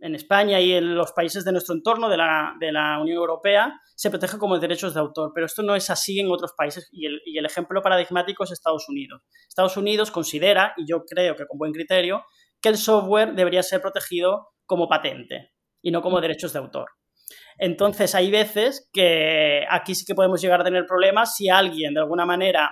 en 0.00 0.14
España 0.14 0.60
y 0.60 0.72
en 0.72 0.94
los 0.94 1.12
países 1.12 1.44
de 1.44 1.52
nuestro 1.52 1.74
entorno, 1.74 2.08
de 2.08 2.16
la, 2.16 2.98
Unión 3.00 3.16
Europea, 3.16 3.72
se 3.94 4.10
protege 4.10 4.38
como 4.38 4.58
derechos 4.58 4.94
de 4.94 5.00
autor, 5.00 5.32
pero 5.34 5.46
esto 5.46 5.62
no 5.62 5.74
es 5.74 5.88
así 5.88 6.20
en 6.20 6.30
otros 6.30 6.52
países 6.56 6.88
y 6.92 7.06
el, 7.06 7.46
ejemplo 7.46 7.80
paradigmático 7.80 8.44
es 8.44 8.50
Estados 8.50 8.88
Unidos. 8.88 9.22
Estados 9.48 9.76
Unidos 9.76 10.10
considera, 10.10 10.74
y 10.76 10.86
yo 10.86 11.04
creo 11.04 11.36
que 11.36 11.46
con 11.46 11.58
buen 11.58 11.72
criterio, 11.72 12.24
que 12.60 12.68
el 12.68 12.76
software 12.76 13.34
debería 13.34 13.62
ser 13.62 13.80
protegido 13.80 14.48
como 14.66 14.88
patente 14.88 15.52
y 15.82 15.90
no 15.90 16.02
como 16.02 16.20
derechos 16.20 16.52
de 16.52 16.58
autor. 16.58 16.90
Entonces, 17.58 18.14
hay 18.14 18.30
veces 18.30 18.88
que 18.92 19.64
aquí 19.70 19.94
sí 19.94 20.04
que 20.04 20.14
podemos 20.14 20.40
llegar 20.40 20.60
a 20.60 20.64
tener 20.64 20.84
problemas 20.86 21.34
si 21.36 21.48
alguien 21.48 21.94
de 21.94 22.00
alguna 22.00 22.26
manera 22.26 22.70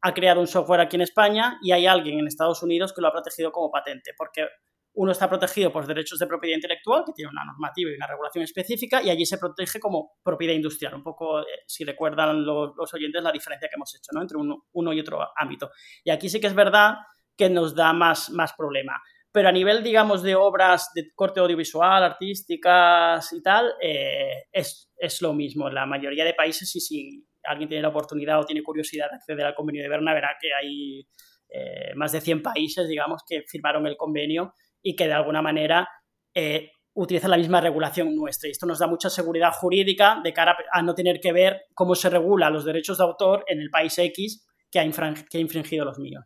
ha 0.00 0.14
creado 0.14 0.40
un 0.40 0.46
software 0.46 0.80
aquí 0.80 0.96
en 0.96 1.02
España 1.02 1.58
y 1.62 1.72
hay 1.72 1.86
alguien 1.86 2.18
en 2.18 2.26
Estados 2.26 2.62
Unidos 2.62 2.92
que 2.92 3.00
lo 3.00 3.08
ha 3.08 3.12
protegido 3.12 3.52
como 3.52 3.70
patente, 3.70 4.12
porque 4.16 4.46
uno 4.94 5.12
está 5.12 5.28
protegido 5.28 5.72
por 5.72 5.86
derechos 5.86 6.18
de 6.18 6.26
propiedad 6.26 6.56
intelectual, 6.56 7.04
que 7.06 7.12
tiene 7.12 7.30
una 7.30 7.44
normativa 7.44 7.90
y 7.90 7.94
una 7.94 8.06
regulación 8.06 8.44
específica, 8.44 9.02
y 9.02 9.10
allí 9.10 9.24
se 9.24 9.38
protege 9.38 9.80
como 9.80 10.18
propiedad 10.22 10.54
industrial. 10.54 10.94
Un 10.94 11.02
poco, 11.02 11.40
eh, 11.40 11.62
si 11.66 11.84
recuerdan 11.84 12.44
los, 12.44 12.92
oyentes, 12.92 13.22
la 13.22 13.32
diferencia 13.32 13.68
que 13.68 13.76
hemos 13.76 13.94
hecho 13.94 14.10
¿no? 14.12 14.20
entre 14.20 14.36
uno, 14.36 14.66
uno, 14.72 14.92
y 14.92 15.00
otro 15.00 15.20
ámbito. 15.36 15.70
Y 16.04 16.10
aquí 16.10 16.28
sí 16.28 16.40
que 16.40 16.48
es 16.48 16.54
verdad 16.54 16.96
que 17.36 17.48
nos 17.48 17.74
da 17.74 17.92
más, 17.92 18.28
más 18.30 18.52
problema. 18.52 19.00
Pero 19.32 19.48
a 19.48 19.52
nivel, 19.52 19.82
digamos, 19.82 20.22
de 20.22 20.34
obras 20.34 20.90
de 20.94 21.10
corte 21.14 21.40
audiovisual, 21.40 22.04
artísticas 22.04 23.32
y 23.32 23.42
tal, 23.42 23.72
eh, 23.80 24.44
es, 24.52 24.92
es, 24.96 25.22
lo 25.22 25.32
mismo. 25.32 25.70
La 25.70 25.86
mayoría 25.86 26.24
de 26.24 26.34
países, 26.34 26.74
y 26.76 26.80
si 26.80 27.26
alguien 27.44 27.68
tiene 27.68 27.82
la 27.82 27.88
oportunidad 27.88 28.38
o 28.40 28.44
tiene 28.44 28.62
curiosidad 28.62 29.08
de 29.10 29.16
acceder 29.16 29.46
al 29.46 29.54
convenio 29.54 29.82
de 29.82 29.88
Berna, 29.88 30.12
verá 30.12 30.36
que 30.38 30.52
hay 30.52 31.08
eh, 31.48 31.94
más 31.94 32.12
de 32.12 32.20
100 32.20 32.42
países, 32.42 32.86
digamos, 32.86 33.22
que 33.26 33.42
firmaron 33.46 33.86
el 33.86 33.96
convenio 33.96 34.52
y 34.82 34.94
que 34.94 35.06
de 35.06 35.14
alguna 35.14 35.40
manera 35.40 35.88
eh, 36.34 36.70
utilizan 36.94 37.30
la 37.30 37.38
misma 37.38 37.60
regulación 37.60 38.14
nuestra. 38.14 38.48
Y 38.48 38.52
esto 38.52 38.66
nos 38.66 38.78
da 38.78 38.86
mucha 38.86 39.08
seguridad 39.08 39.52
jurídica 39.52 40.20
de 40.22 40.32
cara 40.32 40.56
a 40.70 40.82
no 40.82 40.94
tener 40.94 41.20
que 41.20 41.32
ver 41.32 41.62
cómo 41.74 41.94
se 41.94 42.10
regula 42.10 42.50
los 42.50 42.64
derechos 42.64 42.98
de 42.98 43.04
autor 43.04 43.44
en 43.48 43.60
el 43.60 43.70
país 43.70 43.96
X 43.98 44.46
que 44.70 44.78
ha 44.78 44.84
infringido 44.84 45.84
los 45.84 45.98
míos. 45.98 46.24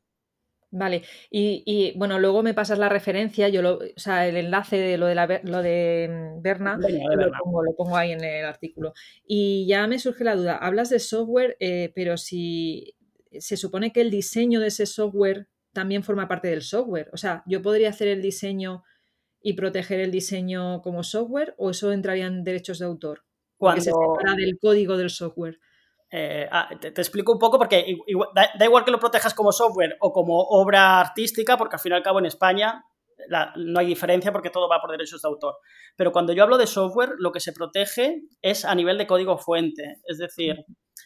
Vale, 0.71 1.03
y, 1.31 1.95
bueno, 1.97 2.19
luego 2.19 2.43
me 2.43 2.53
pasas 2.53 2.79
la 2.79 2.89
referencia, 2.89 3.49
yo 3.49 3.63
lo, 3.63 3.79
o 3.79 3.81
sea, 3.99 4.27
el 4.27 4.37
enlace 4.37 4.77
de 4.77 4.99
lo 4.99 5.07
de, 5.07 5.15
la, 5.15 5.41
lo 5.45 5.63
de 5.63 6.09
mm, 6.11 6.43
Berna, 6.43 6.77
Lo, 6.77 7.75
pongo, 7.75 7.97
ahí 7.97 8.13
en 8.13 8.23
el 8.23 8.45
artículo. 8.45 8.93
Y 9.27 9.67
ya 9.67 9.87
me 9.87 9.99
surge 9.99 10.25
la 10.25 10.35
duda, 10.35 10.57
hablas 10.57 10.91
de 10.91 10.99
software, 10.99 11.57
eh, 11.61 11.93
pero 11.95 12.17
si 12.17 12.95
se 13.39 13.57
supone 13.57 13.93
que 13.93 14.01
el 14.01 14.11
diseño 14.11 14.61
de 14.61 14.69
ese 14.69 14.87
software 14.87 15.49
también 15.73 16.03
forma 16.03 16.29
parte 16.29 16.49
del 16.49 16.63
software, 16.63 17.11
o 17.13 17.17
sea, 17.17 17.43
yo 17.47 17.63
podría 17.63 17.91
hacer 17.91 18.09
el 18.09 18.21
diseño 18.21 18.83
y 19.47 19.53
proteger 19.53 20.01
el 20.01 20.11
diseño 20.11 20.83
como 20.83 21.05
software 21.05 21.55
o 21.57 21.71
eso 21.71 21.93
entraría 21.93 22.27
en 22.27 22.43
derechos 22.43 22.81
de 22.81 22.87
autor? 22.87 23.25
Cuando... 23.57 23.81
se 23.81 23.93
separa 23.93 24.35
del 24.35 24.59
código 24.59 24.97
del 24.97 25.11
software. 25.11 25.61
Eh, 26.11 26.49
ah, 26.51 26.69
te, 26.81 26.89
explico 26.89 27.33
un 27.33 27.39
poco 27.39 27.59
porque 27.59 27.97
da, 28.35 28.65
igual 28.65 28.85
que 28.85 28.93
lo 28.93 29.01
protejas 29.01 29.35
como 29.35 29.51
software 29.51 29.97
o 30.01 30.13
como 30.13 30.39
obra 30.39 31.01
artística, 31.01 31.57
porque 31.57 31.77
al 31.77 31.81
fin 31.81 31.93
y 31.93 31.95
al 31.97 32.03
cabo 32.03 32.21
en 32.21 32.27
España 32.27 32.85
no 33.57 33.81
hay 33.81 33.87
diferencia 33.87 34.31
porque 34.31 34.51
todo 34.51 34.69
va 34.69 34.81
por 34.81 34.91
derechos 34.91 35.23
de 35.23 35.29
autor. 35.29 35.57
Pero 35.97 36.13
cuando 36.13 36.33
yo 36.33 36.43
hablo 36.43 36.59
de 36.59 36.67
software, 36.67 37.15
lo 37.19 37.33
que 37.33 37.41
se 37.41 37.53
protege 37.53 38.23
es 38.43 38.65
a 38.65 38.75
nivel 38.75 38.99
de 38.99 39.07
código 39.07 39.39
fuente. 39.39 39.97
Es 40.05 40.19
decir, 40.19 40.65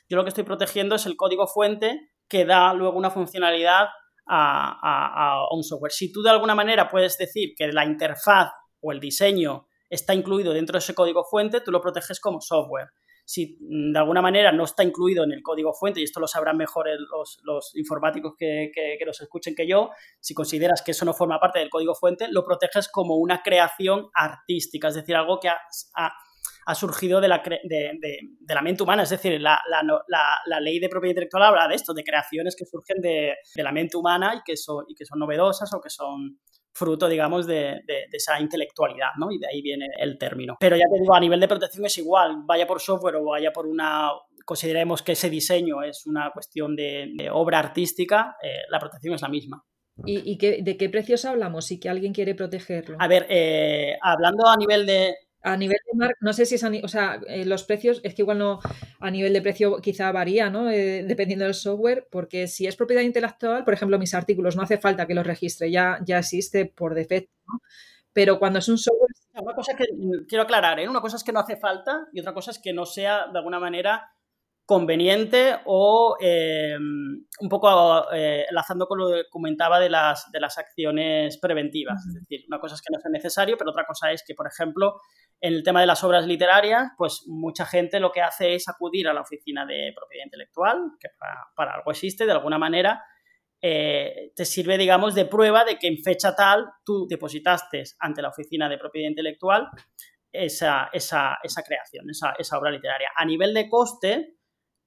yo 0.08 0.16
lo 0.16 0.24
que 0.24 0.28
estoy 0.28 0.44
protegiendo 0.44 0.96
es 0.96 1.06
el 1.06 1.16
código 1.16 1.46
fuente 1.46 2.10
que 2.28 2.44
da 2.44 2.74
luego 2.74 2.98
una 2.98 3.10
funcionalidad 3.10 3.88
a, 4.26 4.78
a 4.82 5.54
un 5.54 5.64
software. 5.64 5.92
Si 5.92 6.12
tú 6.12 6.22
de 6.22 6.30
alguna 6.30 6.54
manera 6.54 6.88
puedes 6.88 7.16
decir 7.16 7.54
que 7.56 7.68
la 7.68 7.84
interfaz 7.84 8.50
o 8.80 8.92
el 8.92 9.00
diseño 9.00 9.66
está 9.88 10.14
incluido 10.14 10.52
dentro 10.52 10.74
de 10.74 10.80
ese 10.80 10.94
código 10.94 11.24
fuente, 11.24 11.60
tú 11.60 11.70
lo 11.70 11.80
proteges 11.80 12.20
como 12.20 12.40
software 12.40 12.90
si 13.30 13.56
de 13.60 13.96
alguna 13.96 14.20
manera 14.20 14.50
no 14.50 14.64
está 14.64 14.82
incluido 14.82 15.22
en 15.22 15.30
el 15.30 15.40
código 15.40 15.72
fuente, 15.72 16.00
y 16.00 16.02
esto 16.02 16.18
lo 16.18 16.26
sabrán 16.26 16.56
mejor 16.56 16.88
los, 17.44 17.76
informáticos 17.76 18.34
que, 18.36 18.72
que, 18.74 18.98
los 19.06 19.20
escuchen 19.20 19.54
que 19.54 19.68
yo, 19.68 19.90
si 20.18 20.34
consideras 20.34 20.82
que 20.82 20.90
eso 20.90 21.04
no 21.04 21.14
forma 21.14 21.38
parte 21.38 21.60
del 21.60 21.70
código 21.70 21.94
fuente, 21.94 22.26
lo 22.28 22.44
proteges 22.44 22.88
como 22.88 23.14
una 23.18 23.40
creación 23.40 24.10
artística, 24.14 24.88
es 24.88 24.96
decir, 24.96 25.14
algo 25.14 25.38
que 25.38 25.48
ha, 25.48 26.74
surgido 26.74 27.20
de 27.20 27.28
la, 27.28 27.40
de, 27.62 28.18
la, 28.48 28.62
mente 28.62 28.82
humana, 28.82 29.04
es 29.04 29.10
decir, 29.10 29.40
la, 29.40 29.60
ley 30.60 30.80
de 30.80 30.88
propiedad 30.88 31.12
intelectual 31.12 31.44
habla 31.44 31.68
de 31.68 31.76
esto, 31.76 31.94
de 31.94 32.02
creaciones 32.02 32.56
que 32.56 32.66
surgen 32.66 33.00
de, 33.00 33.36
la 33.54 33.70
mente 33.70 33.96
humana 33.96 34.34
y 34.34 34.40
que, 34.44 34.56
son, 34.56 34.86
y 34.88 34.96
que 34.96 35.04
son 35.04 35.20
novedosas 35.20 35.72
o 35.72 35.80
que 35.80 35.90
son 35.90 36.40
fruto, 36.72 37.09
digamos, 37.09 37.46
de, 37.46 37.80
esa 38.12 38.40
intelectualidad, 38.40 39.11
¿no? 39.18 39.30
Y 39.30 39.38
de 39.38 39.46
ahí 39.48 39.62
viene 39.62 39.87
el 39.98 40.18
término. 40.18 40.56
Pero 40.61 40.76
ya 40.76 40.85
te 40.92 41.00
digo, 41.00 41.14
a 41.14 41.20
nivel 41.20 41.40
de 41.40 41.48
protección 41.48 41.87
es 41.87 41.98
igual, 41.98 42.42
vaya 42.44 42.66
por 42.66 42.80
software 42.80 43.16
o 43.16 43.24
vaya 43.24 43.52
por 43.52 43.66
una, 43.66 44.11
consideremos 44.44 45.02
que 45.02 45.12
ese 45.12 45.30
diseño 45.30 45.83
es 45.83 46.06
una 46.06 46.30
cuestión 46.33 46.76
de, 46.76 47.28
obra 47.33 47.59
artística, 47.59 48.37
eh, 48.42 48.62
la 48.68 48.78
protección 48.78 49.14
es 49.14 49.22
la 49.22 49.28
misma. 49.28 49.64
¿Y, 50.06 50.38
de 50.62 50.76
qué 50.78 50.88
precios 50.88 51.26
hablamos 51.26 51.66
si 51.66 51.78
que 51.78 51.90
alguien 51.90 52.14
quiere 52.14 52.35
protegerlo? 52.35 52.96
A 52.98 53.06
ver, 53.06 53.26
eh, 53.28 53.98
hablando 54.00 54.46
a 54.46 54.56
nivel 54.56 54.87
de, 54.87 55.14
a 55.42 55.57
nivel 55.57 55.79
de 55.90 55.98
marca, 55.98 56.16
no 56.20 56.33
sé 56.33 56.46
si 56.46 56.57
es, 56.57 56.64
o 56.64 56.88
sea, 56.88 57.20
eh, 57.26 57.44
los 57.44 57.64
precios, 57.64 58.00
es 58.03 58.14
que 58.14 58.22
igual 58.22 58.38
no, 58.38 58.61
a 59.00 59.11
nivel 59.11 59.33
de 59.33 59.42
precio 59.42 59.79
quizá 59.81 60.12
varía, 60.12 60.50
¿no? 60.50 60.70
Eh, 60.70 61.05
dependiendo 61.07 61.44
del 61.44 61.55
software, 61.55 62.07
porque 62.11 62.46
si 62.46 62.66
es 62.66 62.76
propiedad 62.76 63.03
intelectual, 63.03 63.64
por 63.64 63.74
ejemplo, 63.74 63.98
mis 63.98 64.14
artículos, 64.14 64.57
no 64.57 64.62
hace 64.62 64.79
falta 64.79 65.07
que 65.07 65.14
los 65.14 65.26
registre, 65.26 65.70
ya, 65.70 65.98
ya 66.05 66.18
existe 66.18 66.66
por 66.66 66.94
defecto, 66.94 67.33
¿no? 67.46 67.62
Pero 68.12 68.38
cuando 68.38 68.59
es 68.59 68.68
un 68.68 68.79
software... 68.79 69.11
Una 69.40 69.55
cosa 69.55 69.74
que 69.74 69.87
quiero 70.29 70.42
aclarar, 70.42 70.81
¿eh? 70.81 70.88
Una 70.88 71.00
cosa 71.00 71.16
es 71.16 71.24
que 71.24 71.33
no 71.33 71.40
hace 71.40 71.57
falta 71.57 72.09
y 72.12 72.20
otra 72.20 72.35
cosa 72.35 72.50
es 72.50 72.59
que 72.59 72.72
no 72.72 72.85
sea, 72.85 73.29
de 73.29 73.38
alguna 73.38 73.61
manera, 73.61 74.12
conveniente 74.70 75.56
o 75.64 76.16
em, 76.20 77.26
un 77.40 77.48
poco 77.48 78.06
eh, 78.12 78.46
enlazando 78.48 78.87
con 78.87 79.00
lo 79.00 79.09
que 79.11 79.28
comentaba 79.28 79.80
de 79.80 79.90
las, 79.90 80.30
de 80.30 80.38
las 80.38 80.59
acciones 80.59 81.38
preventivas. 81.38 82.06
Es 82.06 82.14
decir, 82.14 82.44
una 82.46 82.61
cosa 82.61 82.76
es 82.76 82.80
que 82.80 82.92
no 82.92 83.00
sea 83.00 83.11
necesario, 83.11 83.56
pero 83.59 83.72
otra 83.72 83.85
cosa 83.85 84.12
es 84.12 84.22
que, 84.24 84.37
por 84.37 84.46
ejemplo, 84.46 85.00
en 85.40 85.54
el 85.54 85.64
tema 85.64 85.80
de 85.80 85.88
las 85.88 86.04
obras 86.04 86.24
literarias, 86.24 86.92
pues 86.96 87.24
mucha 87.26 87.66
gente 87.66 87.98
lo 87.98 88.12
que 88.12 88.20
hace 88.20 88.54
es 88.54 88.68
acudir 88.68 89.09
a 89.09 89.12
la 89.12 89.22
oficina 89.22 89.66
de 89.66 89.92
propiedad 89.92 90.26
intelectual, 90.26 90.92
que 91.00 91.09
para, 91.56 91.74
algo 91.74 91.90
existe, 91.90 92.24
de 92.24 92.30
alguna 92.30 92.59
manera, 92.59 93.02
eh, 93.61 94.30
te 94.37 94.44
sirve, 94.44 94.78
digamos, 94.78 95.16
de 95.16 95.24
prueba 95.24 95.64
de 95.64 95.80
que 95.80 95.88
en 95.88 95.98
fecha 95.98 96.37
tal 96.37 96.64
tú 96.85 97.09
depositaste 97.09 97.83
ante 97.98 98.22
la 98.22 98.28
oficina 98.28 98.68
de 98.68 98.78
propiedad 98.78 99.09
intelectual 99.09 99.68
esa, 100.30 100.90
esa, 100.92 101.38
esa 101.42 101.62
creación, 101.64 102.09
esa, 102.09 102.35
esa 102.38 102.56
obra 102.56 102.70
literaria. 102.70 103.09
A 103.16 103.24
nivel 103.24 103.52
de 103.52 103.68
coste, 103.68 104.37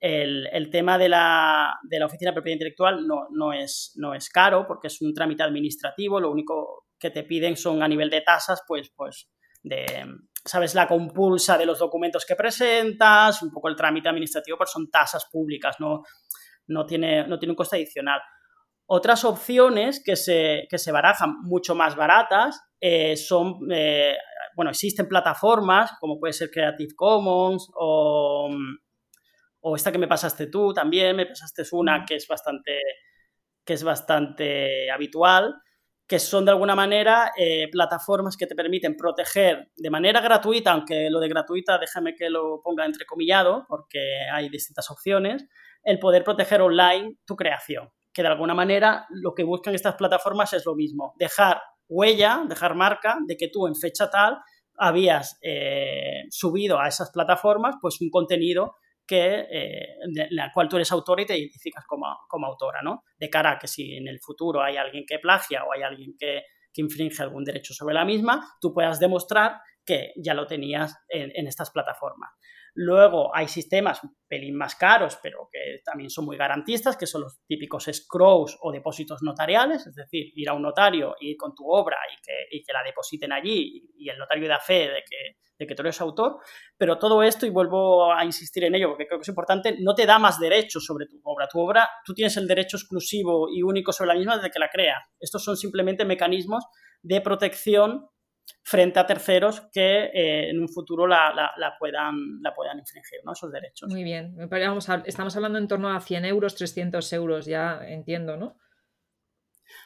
el, 0.03 0.69
tema 0.69 0.97
de 0.97 1.07
la, 1.07 1.79
de 1.83 1.97
la, 1.97 2.07
oficina 2.07 2.31
de 2.31 2.33
propiedad 2.33 2.55
intelectual 2.55 3.07
no, 3.07 3.27
no, 3.31 3.53
es, 3.53 3.93
no 3.95 4.13
es 4.13 4.29
caro 4.29 4.65
porque 4.67 4.87
es 4.87 5.01
un 5.01 5.13
trámite 5.13 5.43
administrativo, 5.43 6.19
lo 6.19 6.29
único 6.29 6.87
que 6.99 7.09
te 7.09 7.23
piden 7.23 7.55
son 7.55 7.81
a 7.81 7.87
nivel 7.87 8.09
de 8.09 8.19
tasas, 8.19 8.63
pues, 8.67 8.91
pues 8.93 9.29
de, 9.61 10.05
sabes, 10.43 10.75
la 10.75 10.89
compulsa 10.89 11.57
de 11.57 11.65
los 11.65 11.79
documentos 11.79 12.25
que 12.25 12.35
presentas, 12.35 13.41
un 13.41 13.51
poco 13.51 13.69
el 13.69 13.77
trámite 13.77 14.09
administrativo, 14.09 14.57
pues 14.57 14.71
son 14.71 14.89
tasas 14.89 15.25
públicas, 15.31 15.77
no, 15.79 16.03
no, 16.67 16.85
tiene, 16.85 17.25
no 17.25 17.39
tiene 17.39 17.51
un 17.51 17.57
coste 17.57 17.77
adicional. 17.77 18.19
Otras 18.85 19.23
opciones 19.23 20.03
que 20.03 20.17
se, 20.17 20.67
que 20.69 20.77
se 20.77 20.91
barajan 20.91 21.35
mucho 21.43 21.75
más 21.75 21.95
baratas 21.95 22.59
eh, 22.81 23.15
son, 23.15 23.71
eh, 23.71 24.17
bueno, 24.53 24.71
existen 24.71 25.07
plataformas 25.07 25.93
como 26.01 26.19
puede 26.19 26.33
ser 26.33 26.51
Creative 26.51 26.93
Commons 26.93 27.69
o 27.75 28.49
o 29.65 29.75
esta 29.75 29.91
que 29.91 29.97
me 29.97 30.07
pasaste 30.07 30.47
tú 30.47 30.73
también, 30.73 31.15
me 31.15 31.25
pasaste 31.25 31.63
una 31.71 32.05
que 32.05 32.15
es 32.15 32.27
bastante, 32.27 32.79
que 33.65 33.73
es 33.73 33.83
bastante 33.83 34.91
habitual, 34.91 35.55
que 36.05 36.19
son 36.19 36.43
de 36.43 36.51
alguna 36.51 36.75
manera 36.75 37.31
eh, 37.37 37.69
plataformas 37.71 38.35
que 38.35 38.45
te 38.45 38.55
permiten 38.55 38.97
proteger 38.97 39.71
de 39.75 39.89
manera 39.89 40.19
gratuita, 40.19 40.73
aunque 40.73 41.09
lo 41.09 41.21
de 41.21 41.29
gratuita 41.29 41.77
déjame 41.77 42.13
que 42.13 42.29
lo 42.29 42.61
ponga 42.61 42.85
entrecomillado, 42.85 43.65
porque 43.69 44.27
hay 44.31 44.49
distintas 44.49 44.91
opciones, 44.91 45.47
el 45.81 45.97
poder 45.97 46.25
proteger 46.25 46.61
online 46.61 47.17
tu 47.25 47.37
creación, 47.37 47.89
que 48.11 48.21
de 48.21 48.27
alguna 48.27 48.53
manera 48.53 49.05
lo 49.11 49.33
que 49.33 49.45
buscan 49.45 49.75
estas 49.75 49.95
plataformas 49.95 50.51
es 50.51 50.65
lo 50.65 50.75
mismo, 50.75 51.13
dejar 51.17 51.61
huella, 51.87 52.43
dejar 52.49 52.75
marca 52.75 53.17
de 53.25 53.37
que 53.37 53.47
tú 53.47 53.65
en 53.65 53.75
fecha 53.75 54.09
tal 54.09 54.39
habías 54.77 55.37
eh, 55.41 56.23
subido 56.29 56.79
a 56.79 56.89
esas 56.89 57.11
plataformas 57.11 57.75
pues 57.81 58.01
un 58.01 58.09
contenido 58.09 58.75
que, 59.05 59.47
eh, 59.49 59.87
de 60.11 60.27
la 60.31 60.51
cual 60.51 60.69
tú 60.69 60.77
eres 60.77 60.91
autor 60.91 61.19
y 61.19 61.25
te 61.25 61.37
identificas 61.37 61.85
como, 61.85 62.05
como, 62.27 62.47
autora, 62.47 62.81
¿no? 62.81 63.03
De 63.17 63.29
cara 63.29 63.51
a 63.51 63.59
que 63.59 63.67
si 63.67 63.95
en 63.95 64.07
el 64.07 64.19
futuro 64.19 64.61
hay 64.61 64.77
alguien 64.77 65.05
que 65.05 65.19
plagia 65.19 65.63
o 65.65 65.73
hay 65.73 65.83
alguien 65.83 66.15
que, 66.17 66.43
que 66.73 66.81
infringe 66.81 67.21
algún 67.21 67.43
derecho 67.43 67.73
sobre 67.73 67.95
la 67.95 68.05
misma, 68.05 68.55
tú 68.59 68.73
puedas 68.73 68.99
demostrar 68.99 69.59
que 69.85 70.13
ya 70.15 70.33
lo 70.33 70.47
tenías 70.47 70.95
en, 71.09 71.31
en 71.35 71.47
estas 71.47 71.71
plataformas. 71.71 72.31
Luego 72.75 73.35
hay 73.35 73.47
sistemas 73.47 74.03
un 74.03 74.15
pelín 74.27 74.55
más 74.55 74.75
caros, 74.75 75.19
pero 75.21 75.47
que 75.51 75.81
también 75.85 76.09
son 76.09 76.25
muy 76.25 76.37
garantistas, 76.37 76.97
que 76.97 77.05
son 77.05 77.21
los 77.21 77.39
típicos 77.45 77.87
escrows 77.87 78.57
o 78.61 78.71
depósitos 78.71 79.21
notariales, 79.21 79.85
es 79.85 79.93
decir, 79.93 80.31
ir 80.35 80.49
a 80.49 80.53
un 80.53 80.63
notario, 80.63 81.15
ir 81.19 81.37
con 81.37 81.53
tu 81.53 81.69
obra 81.69 81.97
y 82.11 82.21
que, 82.21 82.57
y 82.57 82.63
que 82.63 82.73
la 82.73 82.81
depositen 82.83 83.31
allí 83.31 83.91
y 83.95 84.09
el 84.09 84.17
notario 84.17 84.47
da 84.47 84.59
fe 84.59 84.89
de 84.89 85.03
que, 85.07 85.37
de 85.57 85.67
que 85.67 85.75
tú 85.75 85.83
eres 85.83 86.01
autor. 86.01 86.37
Pero 86.75 86.97
todo 86.97 87.21
esto, 87.21 87.45
y 87.45 87.51
vuelvo 87.51 88.11
a 88.11 88.25
insistir 88.25 88.63
en 88.63 88.73
ello 88.73 88.89
porque 88.89 89.05
creo 89.05 89.19
que 89.19 89.23
es 89.23 89.29
importante, 89.29 89.77
no 89.79 89.93
te 89.93 90.07
da 90.07 90.17
más 90.17 90.39
derechos 90.39 90.83
sobre 90.83 91.05
tu 91.05 91.19
obra. 91.23 91.47
Tu 91.47 91.59
obra, 91.59 91.87
tú 92.03 92.15
tienes 92.15 92.35
el 92.37 92.47
derecho 92.47 92.77
exclusivo 92.77 93.49
y 93.53 93.61
único 93.61 93.93
sobre 93.93 94.09
la 94.09 94.15
misma 94.15 94.37
desde 94.37 94.49
que 94.49 94.59
la 94.59 94.69
creas. 94.69 95.03
Estos 95.19 95.43
son 95.43 95.57
simplemente 95.57 96.05
mecanismos 96.05 96.65
de 97.03 97.21
protección 97.21 98.09
frente 98.61 98.99
a 98.99 99.05
terceros 99.05 99.61
que 99.71 100.05
eh, 100.05 100.49
en 100.49 100.61
un 100.61 100.69
futuro 100.69 101.05
la, 101.05 101.75
puedan, 101.77 102.41
la 102.41 102.53
puedan 102.53 102.79
infringir, 102.79 103.19
¿no? 103.25 103.33
Esos 103.33 103.51
derechos. 103.51 103.89
Muy 103.89 104.03
bien. 104.03 104.35
estamos 105.05 105.35
hablando 105.35 105.57
en 105.57 105.67
torno 105.67 105.93
a 105.93 105.99
100 105.99 106.25
euros, 106.25 106.55
300 106.55 107.13
euros, 107.13 107.45
ya 107.45 107.81
entiendo, 107.85 108.37
¿no? 108.37 108.57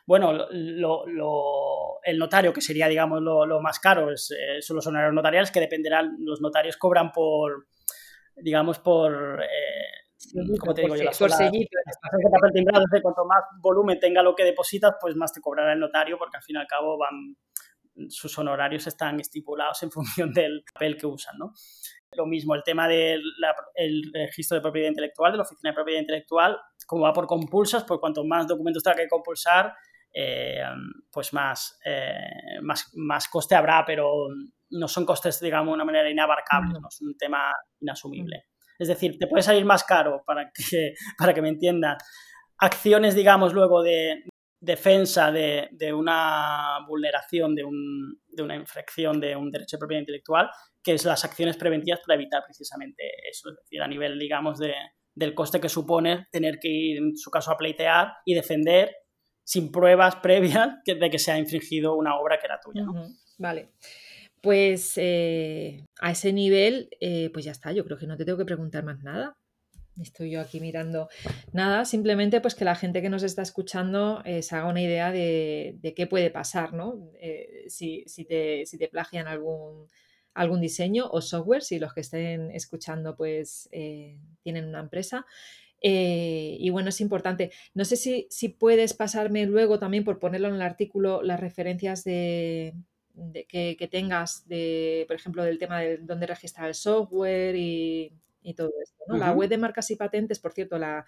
Bueno, 0.06 0.47
el 0.49 2.19
notario, 2.19 2.53
que 2.53 2.62
sería, 2.62 2.88
digamos, 2.88 3.21
lo, 3.21 3.62
más 3.62 3.80
caro, 3.80 4.12
es, 4.12 4.32
eh, 4.32 4.62
son 4.62 4.75
los 4.75 4.88
honorarios 4.88 5.13
notariales, 5.13 5.51
que 5.51 5.60
dependerán, 5.60 6.15
los 6.19 6.41
notarios 6.41 6.77
cobran 6.77 7.12
por, 7.12 7.67
digamos, 8.36 8.80
por... 8.80 9.43
Eh, 9.43 10.58
como 10.60 10.73
te 10.73 10.82
digo 10.82 10.95
yo, 10.95 11.03
las 11.03 11.19
de 11.19 13.01
cuanto 13.01 13.25
más 13.25 13.43
volumen 13.62 13.99
tenga 13.99 14.23
lo 14.23 14.36
que 14.36 14.43
depositas, 14.43 14.95
pues 14.99 15.15
más 15.15 15.32
te 15.32 15.41
cobrará 15.41 15.73
el 15.73 15.80
notario, 15.80 16.17
porque 16.17 16.38
al 16.38 16.43
fin 16.43 16.56
y 16.56 16.60
al 16.60 16.67
cabo 16.67 16.97
van, 16.97 17.36
sus 18.10 18.38
honorarios 18.38 18.88
están 18.88 19.19
estipulados 19.19 19.81
en 19.83 19.91
función 19.91 20.33
del 20.33 20.63
papel 20.73 20.97
que 20.97 21.07
usan, 21.07 21.38
¿no? 21.38 21.53
Lo 22.12 22.25
mismo, 22.25 22.55
el 22.55 22.63
tema 22.63 22.88
del 22.88 23.21
registro 24.13 24.55
de 24.55 24.62
propiedad 24.62 24.89
intelectual, 24.89 25.33
de 25.33 25.38
la 25.38 25.43
oficina 25.43 25.71
de 25.71 25.75
propiedad 25.75 25.99
intelectual, 25.99 26.57
como 26.86 27.03
va 27.03 27.13
por 27.13 27.27
compulsas, 27.27 27.83
pues 27.83 27.99
cuanto 27.99 28.23
más 28.23 28.47
documentos 28.47 28.81
tenga 28.81 28.95
que 28.95 29.10
compulsar, 29.10 29.73
eh, 30.13 30.63
pues 31.12 31.33
más, 31.33 31.77
eh, 31.86 32.60
más, 32.62 32.89
más 32.95 33.27
coste 33.27 33.55
habrá, 33.55 33.83
pero 33.86 34.27
no 34.69 34.88
son 34.88 35.05
costes, 35.05 35.39
digamos, 35.41 35.67
de 35.67 35.75
una 35.75 35.86
manera 35.86 36.10
inabarcable, 36.10 36.79
no 36.79 36.88
es 36.88 37.01
un 37.01 37.15
tema 37.17 37.53
inasumible. 37.79 38.45
Es 38.79 38.88
decir, 38.88 39.17
te 39.19 39.27
puede 39.27 39.43
salir 39.43 39.65
más 39.65 39.83
caro, 39.83 40.23
para 40.25 40.49
que, 40.51 40.93
para 41.17 41.33
que 41.33 41.41
me 41.41 41.49
entiendas, 41.49 41.97
acciones, 42.57 43.15
digamos, 43.15 43.53
luego 43.53 43.83
de 43.83 44.23
defensa 44.59 45.31
de, 45.31 45.93
una 45.93 46.79
vulneración, 46.87 47.55
de, 47.55 47.63
una 47.63 48.55
infracción 48.55 49.19
de 49.19 49.35
un 49.35 49.51
derecho 49.51 49.77
de 49.77 49.79
propiedad 49.79 50.01
intelectual, 50.01 50.49
que 50.83 50.93
es 50.93 51.05
las 51.05 51.23
acciones 51.25 51.57
preventivas 51.57 51.99
para 52.05 52.19
evitar 52.19 52.43
precisamente 52.45 53.03
eso, 53.29 53.49
es 53.49 53.55
decir, 53.57 53.81
a 53.81 53.87
nivel, 53.87 54.17
digamos, 54.17 54.57
de, 54.57 54.73
del 55.13 55.33
coste 55.33 55.59
que 55.59 55.69
supone 55.69 56.27
tener 56.31 56.59
que 56.59 56.69
ir, 56.69 56.97
en 56.97 57.17
su 57.17 57.29
caso, 57.29 57.51
a 57.51 57.57
pleitear 57.57 58.13
y 58.25 58.33
defender 58.33 58.95
sin 59.43 59.71
pruebas 59.71 60.15
previas 60.23 60.75
de 60.85 61.09
que 61.09 61.19
se 61.19 61.31
ha 61.31 61.37
infringido 61.37 61.95
una 61.95 62.17
obra 62.19 62.39
que 62.39 62.45
era 62.45 62.59
tuya. 62.59 62.85
Vale. 63.37 63.71
Pues 64.41 64.93
eh, 64.97 65.83
a 65.99 66.11
ese 66.11 66.31
nivel, 66.31 66.89
eh, 67.01 67.29
pues 67.33 67.45
ya 67.45 67.51
está, 67.51 67.71
yo 67.71 67.83
creo 67.83 67.97
que 67.97 68.07
no 68.07 68.17
te 68.17 68.25
tengo 68.25 68.37
que 68.37 68.45
preguntar 68.45 68.83
más 68.83 68.99
nada. 69.01 69.35
Estoy 70.01 70.31
yo 70.31 70.41
aquí 70.41 70.60
mirando 70.60 71.10
nada, 71.51 71.86
simplemente 71.86 72.41
pues 72.41 72.55
que 72.55 72.65
la 72.65 72.75
gente 72.75 73.01
que 73.01 73.10
nos 73.10 73.23
está 73.23 73.41
escuchando 73.41 74.21
eh, 74.25 74.41
se 74.41 74.55
haga 74.55 74.69
una 74.69 74.81
idea 74.81 75.12
de, 75.12 75.93
qué 75.95 76.07
puede 76.07 76.29
pasar, 76.29 76.73
¿no? 76.73 77.10
si, 77.67 78.05
te, 78.27 78.65
si, 78.65 78.77
te, 78.77 78.88
plagian 78.88 79.27
algún, 79.27 79.88
algún 80.33 80.62
diseño 80.62 81.10
o 81.10 81.21
software, 81.21 81.63
si 81.63 81.79
los 81.79 81.93
que 81.93 82.01
estén 82.01 82.51
escuchando 82.51 83.15
pues 83.15 83.69
tienen 84.43 84.67
una 84.67 84.79
empresa. 84.79 85.25
y 85.81 86.69
bueno, 86.69 86.89
es 86.89 87.01
importante. 87.01 87.51
No 87.73 87.86
sé 87.86 87.95
si, 87.95 88.27
si 88.29 88.49
puedes 88.49 88.93
pasarme 88.93 89.45
luego 89.45 89.79
también 89.79 90.03
por 90.03 90.19
ponerlo 90.19 90.47
en 90.49 90.55
el 90.55 90.62
artículo 90.62 91.21
las 91.23 91.39
referencias 91.39 92.03
de, 92.03 92.73
que, 93.47 93.89
tengas, 93.91 94.47
de, 94.47 95.05
por 95.07 95.15
ejemplo, 95.15 95.43
del 95.43 95.57
tema 95.57 95.79
de 95.79 95.97
dónde 95.97 96.27
registrar 96.27 96.67
el 96.67 96.75
software 96.75 97.55
y, 97.55 98.12
todo 98.54 98.69
esto. 98.82 99.04
La 99.17 99.32
web 99.34 99.50
de 99.50 99.58
marcas 99.58 99.89
y 99.91 99.95
patentes, 99.95 100.39
por 100.39 100.54
cierto, 100.54 100.78
la 100.78 101.06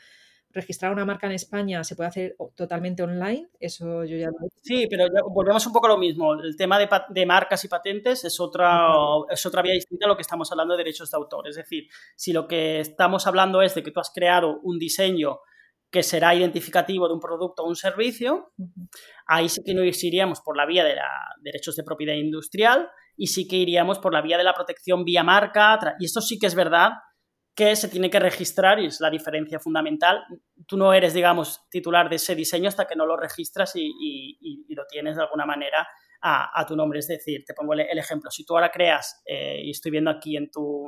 registrar 0.51 0.91
una 0.91 1.05
marca 1.05 1.27
en 1.27 1.33
España 1.33 1.83
se 1.83 1.95
puede 1.95 2.09
hacer 2.09 2.35
totalmente 2.55 3.03
online, 3.03 3.49
eso 3.59 4.03
yo 4.03 4.17
ya 4.17 4.27
lo 4.27 4.37
he 4.41 4.47
hecho. 4.47 4.57
Sí, 4.63 4.87
pero 4.89 5.05
volvemos 5.29 5.65
un 5.67 5.73
poco 5.73 5.85
a 5.87 5.89
lo 5.89 5.97
mismo. 5.97 6.33
El 6.33 6.55
tema 6.55 6.79
de, 6.79 6.89
de 7.09 7.25
marcas 7.25 7.63
y 7.65 7.67
patentes 7.67 8.25
es 8.25 8.39
otra, 8.39 8.87
es 9.29 9.45
otra 9.45 9.61
vía 9.61 9.73
distinta 9.73 10.05
a 10.05 10.09
lo 10.09 10.15
que 10.15 10.23
estamos 10.23 10.51
hablando 10.51 10.73
de 10.73 10.79
derechos 10.83 11.11
de 11.11 11.17
autor. 11.17 11.47
Es 11.47 11.55
decir, 11.55 11.87
si 12.15 12.33
lo 12.33 12.47
que 12.47 12.79
estamos 12.79 13.27
hablando 13.27 13.61
es 13.61 13.75
de 13.75 13.83
que 13.83 13.91
tú 13.91 13.99
has 13.99 14.11
creado 14.11 14.59
un 14.63 14.79
diseño 14.79 15.39
que 15.91 16.03
será 16.03 16.35
identificativo 16.35 17.07
de 17.07 17.15
un 17.15 17.19
producto 17.19 17.63
o 17.63 17.67
un 17.67 17.75
servicio, 17.75 18.51
ahí 19.25 19.49
sí 19.49 19.61
que 19.63 19.73
no 19.73 19.83
iríamos 19.83 20.41
por 20.41 20.55
la 20.55 20.67
vía 20.67 20.83
de 20.83 20.95
la 20.95 21.09
derechos 21.41 21.75
de 21.75 21.83
propiedad 21.83 22.13
industrial 22.13 22.89
y 23.17 23.27
sí 23.27 23.47
que 23.47 23.55
iríamos 23.55 23.97
por 23.97 24.13
la 24.13 24.21
vía 24.21 24.37
de 24.37 24.43
la 24.43 24.53
protección 24.53 25.03
vía 25.03 25.23
marca. 25.23 25.95
Y 25.99 26.05
esto 26.05 26.21
sí 26.21 26.37
que 26.37 26.45
es 26.45 26.55
verdad 26.55 26.91
que 27.59 27.75
se 27.75 27.89
tiene 27.89 28.09
que 28.09 28.21
registrar 28.21 28.79
y 28.79 28.85
es 28.85 29.01
la 29.01 29.09
diferencia 29.09 29.59
fundamental. 29.59 30.23
Tú 30.65 30.77
no 30.77 30.93
eres, 30.93 31.13
digamos, 31.13 31.67
titular 31.69 32.09
de 32.09 32.15
ese 32.15 32.33
diseño 32.33 32.69
hasta 32.69 32.87
que 32.87 32.95
no 32.95 33.05
lo 33.05 33.17
registras 33.17 33.73
y, 33.75 34.65
lo 34.69 34.85
tienes 34.85 35.17
de 35.17 35.23
alguna 35.23 35.45
manera 35.45 35.85
a, 36.21 36.65
tu 36.65 36.77
nombre. 36.77 36.99
Es 36.99 37.07
decir, 37.09 37.43
te 37.45 37.53
pongo 37.53 37.73
el, 37.73 37.81
ejemplo. 37.81 38.31
Si 38.31 38.45
tú 38.45 38.53
ahora 38.53 38.71
creas, 38.71 39.21
eh, 39.25 39.59
y 39.61 39.71
estoy 39.71 39.91
viendo 39.91 40.09
aquí 40.09 40.37
en 40.37 40.49
tu, 40.49 40.87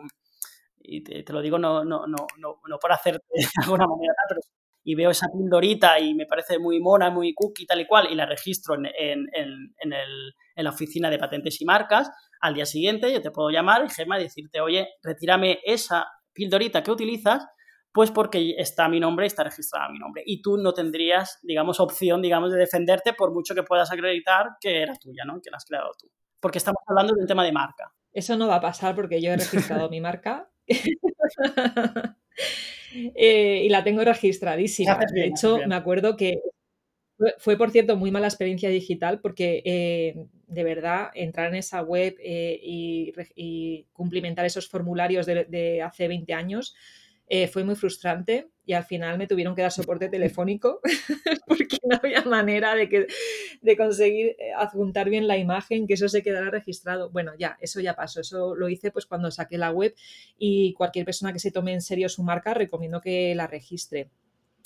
y 0.80 1.04
te, 1.04 1.34
lo 1.34 1.42
digo 1.42 1.60
no, 1.60 1.84
no, 1.84 2.06
no, 2.08 2.26
no, 2.38 2.80
por 2.80 2.94
hacerte 2.94 3.26
de 3.34 3.46
alguna 3.64 3.86
manera, 3.86 4.14
pero 4.30 4.40
y 4.84 4.96
veo 4.96 5.12
esa 5.12 5.28
pildorita 5.28 6.00
y 6.00 6.16
me 6.16 6.26
parece 6.26 6.58
muy 6.58 6.80
mona, 6.80 7.10
muy 7.10 7.34
cookie, 7.34 7.66
tal 7.66 7.82
y 7.82 7.86
cual, 7.86 8.08
y 8.10 8.16
la 8.16 8.26
registro 8.26 8.76
en, 8.76 8.86
en, 8.98 9.28
en, 9.34 9.94
el, 9.94 10.34
en, 10.56 10.64
la 10.64 10.70
oficina 10.70 11.10
de 11.10 11.20
patentes 11.20 11.62
y 11.62 11.66
marcas, 11.66 12.10
al 12.40 12.56
día 12.56 12.66
siguiente 12.66 13.14
yo 13.14 13.22
te 13.22 13.30
puedo 13.30 13.50
llamar 13.50 13.86
y 13.86 13.90
Gemma 13.90 14.18
decirte, 14.18 14.62
oye, 14.62 14.88
retírame 15.04 15.60
esa 15.66 16.08
pildorita 16.34 16.84
que 16.84 16.92
utilizas, 16.92 17.46
pues 17.92 18.12
porque 18.12 18.56
está 18.58 18.88
mi 18.88 19.00
nombre 19.00 19.26
y 19.26 19.28
está 19.28 19.44
registrada 19.44 19.90
mi 19.90 20.00
nombre. 20.00 20.24
Y 20.26 20.42
tú 20.42 20.58
no 20.58 20.74
tendrías, 20.74 21.40
digamos, 21.44 21.80
opción, 21.80 22.22
digamos, 22.22 22.52
de 22.52 22.60
defenderte 22.60 23.14
por 23.14 23.34
mucho 23.34 23.54
que 23.54 23.64
puedas 23.64 23.92
acreditar 23.92 24.52
que 24.60 24.82
era 24.82 24.96
tuya, 24.96 25.24
¿no? 25.26 25.42
Que 25.42 25.52
la 25.52 25.58
has 25.58 25.66
creado 25.66 25.92
tú. 26.00 26.10
Porque 26.40 26.58
estamos 26.58 26.82
hablando 26.88 27.14
de 27.14 27.22
un 27.22 27.28
tema 27.28 27.44
de 27.44 27.52
marca. 27.52 27.94
Eso 28.14 28.38
no 28.38 28.48
va 28.48 28.56
a 28.56 28.62
pasar 28.62 28.96
porque 28.96 29.22
yo 29.22 29.32
he 29.32 29.38
registrado 29.38 29.90
mi 29.90 30.02
marca. 30.02 30.50
Eh, 32.94 33.62
y 33.64 33.70
la 33.70 33.86
tengo 33.86 34.04
registradísima. 34.04 35.00
de 35.14 35.26
hecho, 35.26 35.60
me 35.66 35.76
acuerdo 35.76 36.18
que 36.18 36.42
fue, 37.38 37.58
por 37.58 37.72
cierto, 37.72 37.96
muy 37.96 38.12
mala 38.12 38.28
experiencia 38.28 38.70
digital 38.70 39.20
porque 39.22 39.62
eh, 39.66 40.16
de 40.52 40.64
verdad 40.64 41.10
entrar 41.14 41.48
en 41.48 41.56
esa 41.56 41.82
web 41.82 42.16
eh, 42.20 42.60
y, 42.62 43.86
cumplimentar 43.94 44.46
esos 44.46 44.68
formularios 44.68 45.26
de, 45.26 45.82
hace 45.82 46.08
20 46.08 46.34
años 46.34 46.76
fue 47.50 47.64
muy 47.64 47.76
frustrante 47.76 48.50
y 48.66 48.74
al 48.74 48.84
final 48.84 49.18
me 49.18 49.26
tuvieron 49.26 49.56
que 49.56 49.62
dar 49.62 49.72
soporte 49.72 50.10
telefónico 50.10 50.82
porque 51.48 51.78
no 51.84 51.98
había 52.04 52.24
manera 52.24 52.76
de, 52.76 52.90
que, 52.90 53.08
de 53.62 53.78
conseguir 53.78 54.36
adjuntar 54.58 55.10
bien 55.10 55.28
la 55.28 55.38
imagen, 55.38 55.88
que 55.88 55.94
eso 55.94 56.10
se 56.10 56.22
quedara 56.22 56.50
registrado. 56.50 57.10
Bueno, 57.10 57.32
ya, 57.40 57.58
eso 57.62 57.80
ya 57.80 57.96
pasó, 57.96 58.20
eso 58.20 58.54
lo 58.54 58.68
hice 58.68 58.92
pues 58.92 59.06
cuando 59.06 59.32
saqué 59.32 59.58
la 59.58 59.72
web 59.72 59.96
y 60.38 60.74
cualquier 60.74 61.06
persona 61.06 61.32
que 61.32 61.40
se 61.40 61.52
tome 61.52 61.72
en 61.72 61.82
serio 61.82 62.10
su 62.10 62.24
marca 62.24 62.54
recomiendo 62.54 63.00
que 63.00 63.34
la 63.36 63.48
registre. 63.48 64.10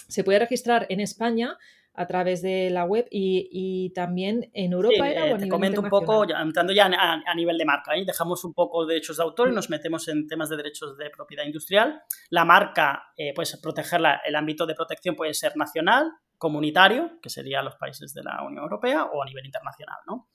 Se 0.08 0.24
puede 0.24 0.40
registrar 0.40 0.88
en 0.90 1.00
España 1.00 1.58
a 1.96 2.08
través 2.08 2.42
de 2.42 2.70
la 2.70 2.84
web 2.84 3.08
y, 3.10 3.92
también 3.94 4.50
en 4.54 4.74
Europa. 4.74 5.10
era, 5.10 5.30
eh, 5.30 5.38
te 5.38 5.48
comento 5.48 5.82
un 5.82 5.90
poco, 5.90 6.26
entrando 6.30 6.74
ya 6.74 6.86
a, 6.86 7.36
nivel 7.36 7.58
de 7.58 7.66
marca, 7.66 7.96
¿eh? 7.96 8.04
dejamos 8.06 8.44
un 8.44 8.54
poco 8.54 8.86
de 8.86 8.96
derechos 8.96 9.18
de 9.18 9.24
autor 9.24 9.50
y 9.50 9.54
nos 9.54 9.70
metemos 9.70 10.08
en 10.08 10.28
temas 10.28 10.50
de 10.50 10.58
derechos 10.58 10.98
de 10.98 11.10
propiedad 11.10 11.46
industrial. 11.46 12.02
La 12.30 12.46
marca, 12.46 13.12
eh, 13.18 13.34
pues 13.34 13.58
protegerla, 13.62 14.22
el 14.26 14.36
ámbito 14.36 14.66
de 14.66 14.76
protección 14.76 15.16
puede 15.16 15.34
ser 15.34 15.56
nacional, 15.56 16.12
comunitario, 16.46 17.18
que 17.24 17.32
serían 17.32 17.66
los 17.66 17.76
países 17.76 18.14
de 18.14 18.22
la 18.22 18.44
Unión 18.44 18.62
Europea, 18.62 19.06
o 19.06 19.24
a 19.24 19.26
nivel 19.26 19.48
internacional. 19.48 19.98
¿no? 20.06 20.28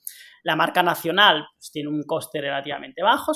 La 0.42 0.56
marca 0.56 0.82
nacional 0.82 1.46
pues, 1.56 1.70
tiene 1.70 1.88
un 1.88 2.02
coste 2.02 2.40
relativamente 2.40 3.00
bajo, 3.00 3.30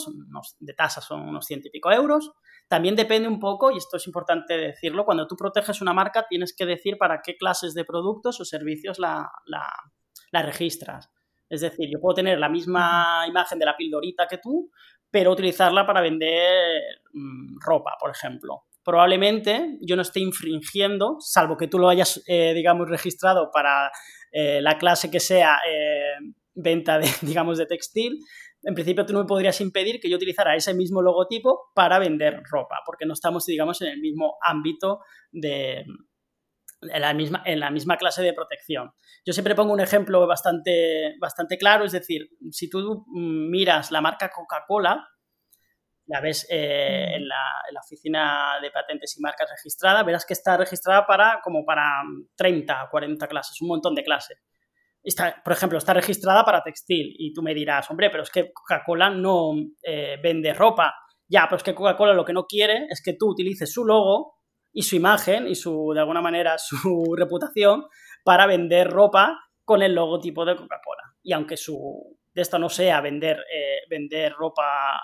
de 0.58 0.74
tasa 0.74 1.00
son 1.00 1.28
unos 1.28 1.46
ciento 1.46 1.68
y 1.68 1.70
pico 1.70 1.92
euros. 1.92 2.32
También 2.66 2.96
depende 2.96 3.28
un 3.28 3.38
poco, 3.38 3.70
y 3.70 3.76
esto 3.76 3.96
es 3.96 4.06
importante 4.08 4.56
decirlo, 4.56 5.04
cuando 5.04 5.28
tú 5.28 5.36
proteges 5.36 5.80
una 5.82 5.92
marca 5.92 6.26
tienes 6.28 6.52
que 6.56 6.66
decir 6.66 6.98
para 6.98 7.20
qué 7.22 7.36
clases 7.36 7.74
de 7.74 7.84
productos 7.84 8.40
o 8.40 8.44
servicios 8.44 8.98
la, 8.98 9.30
registras. 10.32 11.12
Es 11.48 11.60
decir, 11.60 11.88
yo 11.88 12.00
puedo 12.00 12.16
tener 12.16 12.40
la 12.40 12.48
misma 12.48 13.24
imagen 13.28 13.60
de 13.60 13.66
la 13.66 13.76
pildorita 13.76 14.26
que 14.26 14.38
tú, 14.38 14.72
pero 15.08 15.30
utilizarla 15.30 15.86
para 15.86 16.00
vender 16.00 16.82
mm, 17.12 17.60
ropa, 17.60 17.92
por 18.00 18.10
ejemplo. 18.10 18.64
Probablemente 18.84 19.78
yo 19.80 19.96
no 19.96 20.02
esté 20.02 20.20
infringiendo, 20.20 21.16
salvo 21.20 21.56
que 21.56 21.68
tú 21.68 21.78
lo 21.78 21.88
hayas, 21.88 22.22
eh, 22.26 22.52
digamos, 22.54 22.88
registrado 22.88 23.50
para 23.52 23.90
eh, 24.30 24.60
la 24.60 24.76
clase 24.76 25.10
que 25.10 25.20
sea 25.20 25.58
eh, 25.68 26.12
venta 26.54 26.98
de, 26.98 27.08
digamos, 27.22 27.58
de 27.58 27.66
textil, 27.66 28.18
en 28.62 28.74
principio 28.74 29.04
tú 29.04 29.12
no 29.12 29.20
me 29.20 29.26
podrías 29.26 29.60
impedir 29.60 30.00
que 30.00 30.08
yo 30.08 30.16
utilizara 30.16 30.56
ese 30.56 30.74
mismo 30.74 31.02
logotipo 31.02 31.70
para 31.74 31.98
vender 31.98 32.42
ropa, 32.50 32.80
porque 32.84 33.06
no 33.06 33.12
estamos, 33.12 33.44
digamos, 33.46 33.80
en 33.82 33.88
el 33.88 34.00
mismo 34.00 34.36
ámbito 34.42 35.00
de, 35.32 35.84
en 36.82 37.00
la 37.00 37.14
misma, 37.14 37.42
en 37.44 37.60
la 37.60 37.70
misma 37.70 37.96
clase 37.96 38.22
de 38.22 38.32
protección. 38.32 38.90
Yo 39.24 39.32
siempre 39.32 39.54
pongo 39.54 39.72
un 39.72 39.80
ejemplo 39.80 40.26
bastante, 40.26 41.14
bastante 41.20 41.58
claro, 41.58 41.84
es 41.84 41.92
decir, 41.92 42.28
si 42.50 42.68
tú 42.68 43.04
miras 43.12 43.90
la 43.90 44.00
marca 44.00 44.30
Coca-Cola, 44.30 45.06
la 46.06 46.20
ves 46.20 46.46
eh, 46.50 46.56
mm. 46.56 47.14
en, 47.16 47.28
la, 47.28 47.42
en, 47.68 47.74
la, 47.74 47.80
oficina 47.80 48.58
de 48.60 48.70
patentes 48.70 49.16
y 49.16 49.22
marcas 49.22 49.48
registrada, 49.50 50.02
verás 50.02 50.26
que 50.26 50.34
está 50.34 50.56
registrada 50.56 51.06
para 51.06 51.40
como 51.42 51.64
para 51.64 52.02
30 52.36 52.84
o 52.84 52.90
40 52.90 53.26
clases, 53.26 53.60
un 53.60 53.68
montón 53.68 53.94
de 53.94 54.04
clases 54.04 54.38
por 55.44 55.52
ejemplo, 55.52 55.78
está 55.78 55.92
registrada 55.92 56.44
para 56.44 56.62
textil 56.62 57.14
y 57.18 57.32
tú 57.32 57.42
me 57.42 57.54
dirás, 57.54 57.90
hombre, 57.90 58.08
pero 58.10 58.22
es 58.22 58.30
que 58.30 58.52
Coca-Cola 58.52 59.10
no 59.10 59.52
eh, 59.82 60.16
vende 60.22 60.54
ropa. 60.54 60.94
Ya, 61.28 61.44
pero 61.44 61.56
es 61.56 61.62
que 61.62 61.74
Coca-Cola 61.74 62.14
lo 62.14 62.24
que 62.24 62.32
no 62.32 62.44
quiere 62.44 62.86
es 62.88 63.02
que 63.02 63.14
tú 63.14 63.30
utilices 63.30 63.70
su 63.70 63.84
logo 63.84 64.36
y 64.72 64.82
su 64.82 64.96
imagen 64.96 65.46
y 65.46 65.54
su, 65.54 65.92
de 65.94 66.00
alguna 66.00 66.22
manera, 66.22 66.56
su 66.58 67.14
reputación 67.16 67.84
para 68.24 68.46
vender 68.46 68.88
ropa 68.88 69.38
con 69.62 69.82
el 69.82 69.94
logotipo 69.94 70.44
de 70.44 70.56
Coca-Cola. 70.56 71.02
Y 71.22 71.32
aunque 71.32 71.56
su 71.56 72.18
de 72.32 72.42
esto 72.42 72.58
no 72.58 72.68
sea 72.68 73.00
vender, 73.00 73.38
eh, 73.52 73.82
vender 73.88 74.32
ropa 74.32 75.00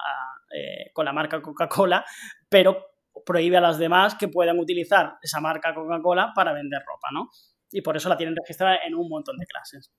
eh, 0.55 0.91
con 0.93 1.05
la 1.05 1.13
marca 1.13 1.41
Coca-Cola, 1.41 2.05
pero 2.49 2.87
prohíbe 3.25 3.57
a 3.57 3.61
las 3.61 3.79
demás 3.79 4.15
que 4.15 4.29
puedan 4.29 4.59
utilizar 4.59 5.15
esa 5.23 5.41
marca 5.41 5.75
Coca-Cola 5.75 6.33
para 6.35 6.53
vender 6.53 6.81
ropa, 6.87 7.09
¿no? 7.13 7.29
y 7.73 7.83
por 7.83 7.97
eso 7.97 8.09
la 8.09 8.17
tienen 8.17 8.37
registrada 8.37 8.79
en 8.87 8.95
un 8.95 9.09
montón 9.09 9.37
de 9.37 9.47
clases. 9.47 9.93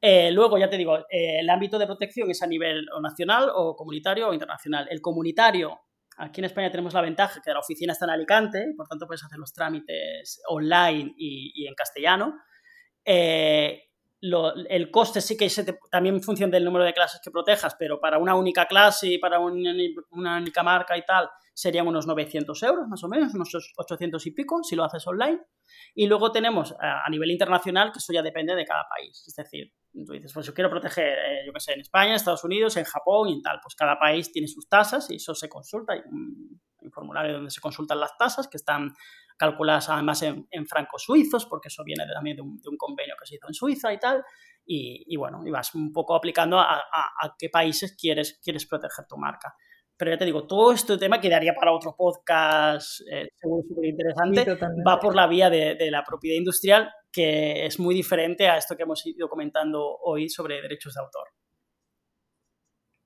Eh, 0.00 0.30
luego, 0.30 0.56
ya 0.56 0.70
te 0.70 0.78
digo, 0.78 0.98
eh, 1.10 1.40
el 1.40 1.50
ámbito 1.50 1.78
de 1.78 1.86
protección 1.86 2.30
es 2.30 2.42
a 2.42 2.46
nivel 2.46 2.86
nacional 3.02 3.50
o 3.54 3.76
comunitario 3.76 4.28
o 4.28 4.32
internacional. 4.32 4.88
El 4.90 5.02
comunitario, 5.02 5.78
aquí 6.16 6.40
en 6.40 6.46
España 6.46 6.70
tenemos 6.70 6.94
la 6.94 7.02
ventaja 7.02 7.40
que 7.44 7.52
la 7.52 7.58
oficina 7.58 7.92
está 7.92 8.06
en 8.06 8.12
Alicante, 8.12 8.72
por 8.76 8.88
tanto 8.88 9.06
puedes 9.06 9.22
hacer 9.24 9.38
los 9.38 9.52
trámites 9.52 10.40
online 10.48 11.12
y, 11.18 11.66
en 11.66 11.74
castellano. 11.74 12.34
El 14.20 14.90
coste 14.90 15.20
sí 15.20 15.36
que 15.36 15.48
se 15.48 15.64
también 15.90 16.16
en 16.16 16.22
función 16.22 16.50
del 16.50 16.64
número 16.64 16.84
de 16.84 16.92
clases 16.92 17.20
que 17.24 17.30
protejas, 17.30 17.74
pero 17.78 18.00
para 18.00 18.18
una 18.18 18.34
única 18.34 18.66
clase 18.66 19.08
y 19.08 19.18
para 19.18 19.38
una, 19.38 19.72
una, 20.10 20.36
única 20.36 20.62
marca 20.62 20.96
y 20.96 21.04
tal, 21.04 21.28
serían 21.54 21.86
unos 21.86 22.06
900 22.06 22.62
euros 22.62 22.88
más 22.88 23.02
o 23.02 23.08
menos, 23.08 23.34
unos 23.34 23.72
800 23.76 24.26
y 24.26 24.30
pico 24.32 24.62
si 24.62 24.76
lo 24.76 24.84
haces 24.84 25.06
online. 25.06 25.40
Y 25.94 26.06
luego 26.06 26.32
tenemos 26.32 26.74
a, 26.80 27.08
nivel 27.10 27.30
internacional, 27.30 27.92
que 27.92 27.98
eso 27.98 28.12
ya 28.12 28.22
depende 28.22 28.54
de 28.54 28.64
cada 28.64 28.86
país. 28.88 29.24
Es 29.26 29.34
decir, 29.34 29.72
tú 29.92 30.12
dices, 30.12 30.32
pues 30.32 30.46
yo 30.46 30.54
quiero 30.54 30.70
proteger, 30.70 31.18
eh, 31.18 31.46
yo 31.46 31.52
qué 31.52 31.60
sé, 31.60 31.72
en 31.72 31.80
España, 31.80 32.14
Estados 32.14 32.44
Unidos, 32.44 32.76
en 32.76 32.84
Japón 32.84 33.28
y 33.28 33.42
tal. 33.42 33.60
Pues 33.62 33.74
cada 33.74 33.98
país 33.98 34.32
tiene 34.32 34.48
sus 34.48 34.68
tasas 34.68 35.10
y 35.10 35.16
eso 35.16 35.34
se 35.34 35.48
consulta. 35.48 35.94
Hay 35.94 36.00
un, 36.10 36.60
formulario 36.92 37.34
donde 37.34 37.50
se 37.50 37.60
consultan 37.60 38.00
las 38.00 38.16
tasas 38.16 38.48
que 38.48 38.56
están 38.56 38.94
calculadas 39.40 39.88
además 39.88 40.22
en, 40.22 40.66
francos 40.66 41.04
suizos, 41.04 41.46
porque 41.46 41.68
eso 41.68 41.82
viene 41.82 42.04
también 42.12 42.36
de 42.36 42.42
un, 42.42 42.76
convenio 42.76 43.14
que 43.18 43.26
se 43.26 43.36
hizo 43.36 43.48
en 43.48 43.54
Suiza 43.54 43.90
y 43.90 43.98
tal. 43.98 44.22
Y, 44.66 45.16
bueno, 45.16 45.42
y 45.46 45.50
vas 45.50 45.74
un 45.74 45.90
poco 45.90 46.14
aplicando 46.14 46.60
a, 46.60 46.76
a, 46.76 47.34
qué 47.38 47.48
países 47.48 47.96
quieres, 47.98 48.38
quieres 48.44 48.66
proteger 48.66 49.06
tu 49.08 49.16
marca. 49.16 49.54
Pero 49.96 50.10
ya 50.10 50.18
te 50.18 50.26
digo, 50.26 50.46
todo 50.46 50.72
este 50.72 50.98
tema 50.98 51.20
quedaría 51.20 51.54
para 51.54 51.72
otro 51.72 51.96
podcast, 51.96 53.00
eh, 53.10 53.30
seguro 53.34 53.62
súper 53.66 53.86
interesante. 53.86 54.44
Va 54.86 55.00
por 55.00 55.16
la 55.16 55.26
vía 55.26 55.48
de, 55.48 55.90
la 55.90 56.04
propiedad 56.04 56.36
industrial, 56.36 56.90
que 57.10 57.64
es 57.64 57.80
muy 57.80 57.94
diferente 57.94 58.46
a 58.46 58.58
esto 58.58 58.76
que 58.76 58.82
hemos 58.82 59.04
ido 59.06 59.28
comentando 59.28 59.96
hoy 60.04 60.28
sobre 60.28 60.60
derechos 60.60 60.94
de 60.94 61.00
autor. 61.00 61.28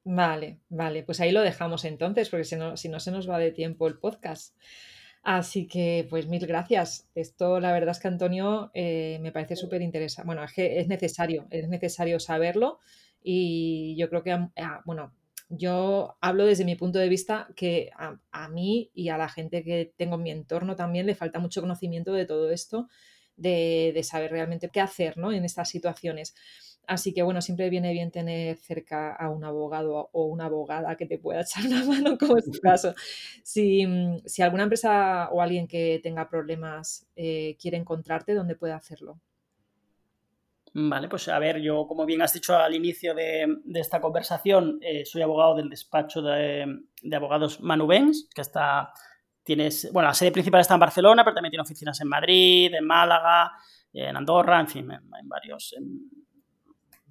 Vale, 0.05 0.61
vale, 0.69 1.05
pues 1.05 1.21
ahí 1.21 1.31
lo 1.31 1.43
dejamos 1.43 1.85
entonces, 1.85 2.29
porque 2.29 2.45
si 2.45 2.57
no, 2.57 2.77
si 2.77 2.89
no 2.89 2.99
se 2.99 3.13
nos 3.13 3.31
va 3.31 3.39
de 3.39 3.53
tiempo 3.53 3.87
el 3.87 3.99
podcast. 3.99 4.57
Así 5.25 5.67
que, 5.67 6.07
pues 6.11 6.29
mil 6.29 6.47
gracias. 6.47 7.09
Esto, 7.15 7.59
la 7.59 7.73
verdad 7.73 7.93
es 7.93 7.99
que 7.99 8.09
Antonio 8.09 8.71
eh, 8.75 9.19
me 9.23 9.33
parece 9.33 9.57
súper 9.57 9.81
interesante. 9.81 10.27
Bueno, 10.27 10.45
es 10.45 10.53
que 10.53 10.79
es 10.79 10.87
necesario, 10.87 11.47
es 11.51 11.67
necesario 11.67 12.21
saberlo 12.21 12.79
y 13.23 13.97
yo 13.97 14.11
creo 14.11 14.23
que, 14.23 14.33
ah, 14.33 14.83
bueno, 14.85 15.15
yo 15.49 16.19
hablo 16.21 16.45
desde 16.45 16.67
mi 16.67 16.77
punto 16.77 16.99
de 16.99 17.09
vista 17.09 17.49
que 17.57 17.91
a, 17.97 18.49
mí 18.51 18.91
y 18.93 19.09
a 19.09 19.17
la 19.17 19.31
gente 19.31 19.65
que 19.65 19.95
tengo 19.97 20.17
en 20.17 20.23
mi 20.25 20.31
entorno 20.31 20.77
también 20.77 21.07
le 21.07 21.15
falta 21.15 21.39
mucho 21.39 21.63
conocimiento 21.63 22.13
de 22.13 22.27
todo 22.27 22.51
esto, 22.51 22.89
de, 23.37 23.99
saber 24.05 24.31
realmente 24.31 24.69
qué 24.69 24.83
hacer 24.83 25.17
¿no? 25.17 25.33
en 25.33 25.47
estas 25.47 25.71
situaciones. 25.71 26.35
Así 26.87 27.13
que 27.13 27.23
bueno, 27.23 27.41
siempre 27.41 27.71
viene 27.71 27.93
bien 27.93 28.11
tener 28.11 28.57
cerca 28.57 29.15
a 29.15 29.31
un 29.31 29.45
abogado 29.45 30.11
o 30.13 30.27
una 30.27 30.47
abogada 30.47 30.97
que 30.97 31.07
te 31.07 31.19
pueda 31.19 31.41
echar 31.43 31.67
una 31.67 31.85
mano, 31.85 32.19
como 32.19 32.37
es 32.37 32.51
tu 32.51 32.61
caso. 32.61 32.95
Si, 33.43 33.87
si 34.27 34.43
alguna 34.43 34.65
empresa 34.65 35.29
o 35.31 35.41
alguien 35.41 35.67
que 35.69 36.01
tenga 36.03 36.29
problemas 36.29 37.07
eh, 37.17 37.57
quiere 37.61 37.77
encontrarte, 37.77 38.35
¿dónde 38.35 38.57
puede 38.57 38.73
hacerlo? 38.73 39.21
Vale, 40.77 41.09
pues 41.09 41.29
a 41.29 41.39
ver, 41.39 41.61
yo 41.61 41.87
como 41.87 42.05
bien 42.05 42.21
has 42.21 42.33
dicho 42.33 42.57
al 42.57 42.75
inicio 42.75 43.15
de, 43.15 43.47
esta 43.75 44.01
conversación, 44.01 44.81
eh, 44.83 45.05
soy 45.05 45.23
abogado 45.23 45.55
del 45.55 45.71
despacho 45.71 46.21
de, 46.21 46.67
abogados 47.15 47.61
Manubens, 47.61 48.29
que 48.35 48.41
está, 48.41 48.93
tienes, 49.45 49.89
bueno, 49.93 50.09
la 50.09 50.15
sede 50.15 50.33
principal 50.33 50.61
está 50.61 50.75
en 50.75 50.81
Barcelona, 50.81 51.23
pero 51.23 51.35
también 51.35 51.53
tiene 51.53 51.63
oficinas 51.63 52.01
en 52.01 52.09
Madrid, 52.09 52.75
en 52.75 52.85
Málaga, 52.85 53.53
en 53.93 54.17
Andorra, 54.17 54.59
en 54.59 54.67
fin, 54.67 54.91
en, 54.91 55.29
varios, 55.29 55.75
en 55.79 56.24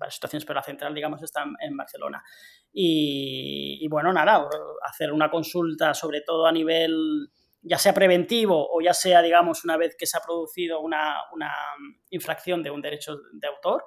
varias 0.04 0.16
situaciones, 0.16 0.46
pero 0.46 0.60
la 0.60 0.64
central, 0.64 0.94
digamos, 0.94 1.22
está 1.24 1.46
en, 1.60 1.78
Barcelona. 1.78 2.24
Y, 2.72 3.88
bueno, 3.90 4.12
nada, 4.14 4.48
hacer 4.84 5.12
una 5.12 5.30
consulta 5.30 5.94
sobre 5.94 6.22
todo 6.22 6.46
a 6.46 6.52
nivel 6.52 7.30
ya 7.64 7.78
sea 7.78 7.94
preventivo 7.94 8.68
o 8.72 8.82
ya 8.82 8.94
sea, 8.94 9.22
digamos, 9.22 9.64
una 9.64 9.78
vez 9.78 9.96
que 9.98 10.06
se 10.06 10.18
ha 10.18 10.22
producido 10.22 10.82
una, 10.82 11.16
infracción 12.10 12.62
de 12.62 12.70
un 12.70 12.82
derecho 12.82 13.16
de 13.32 13.48
autor, 13.48 13.86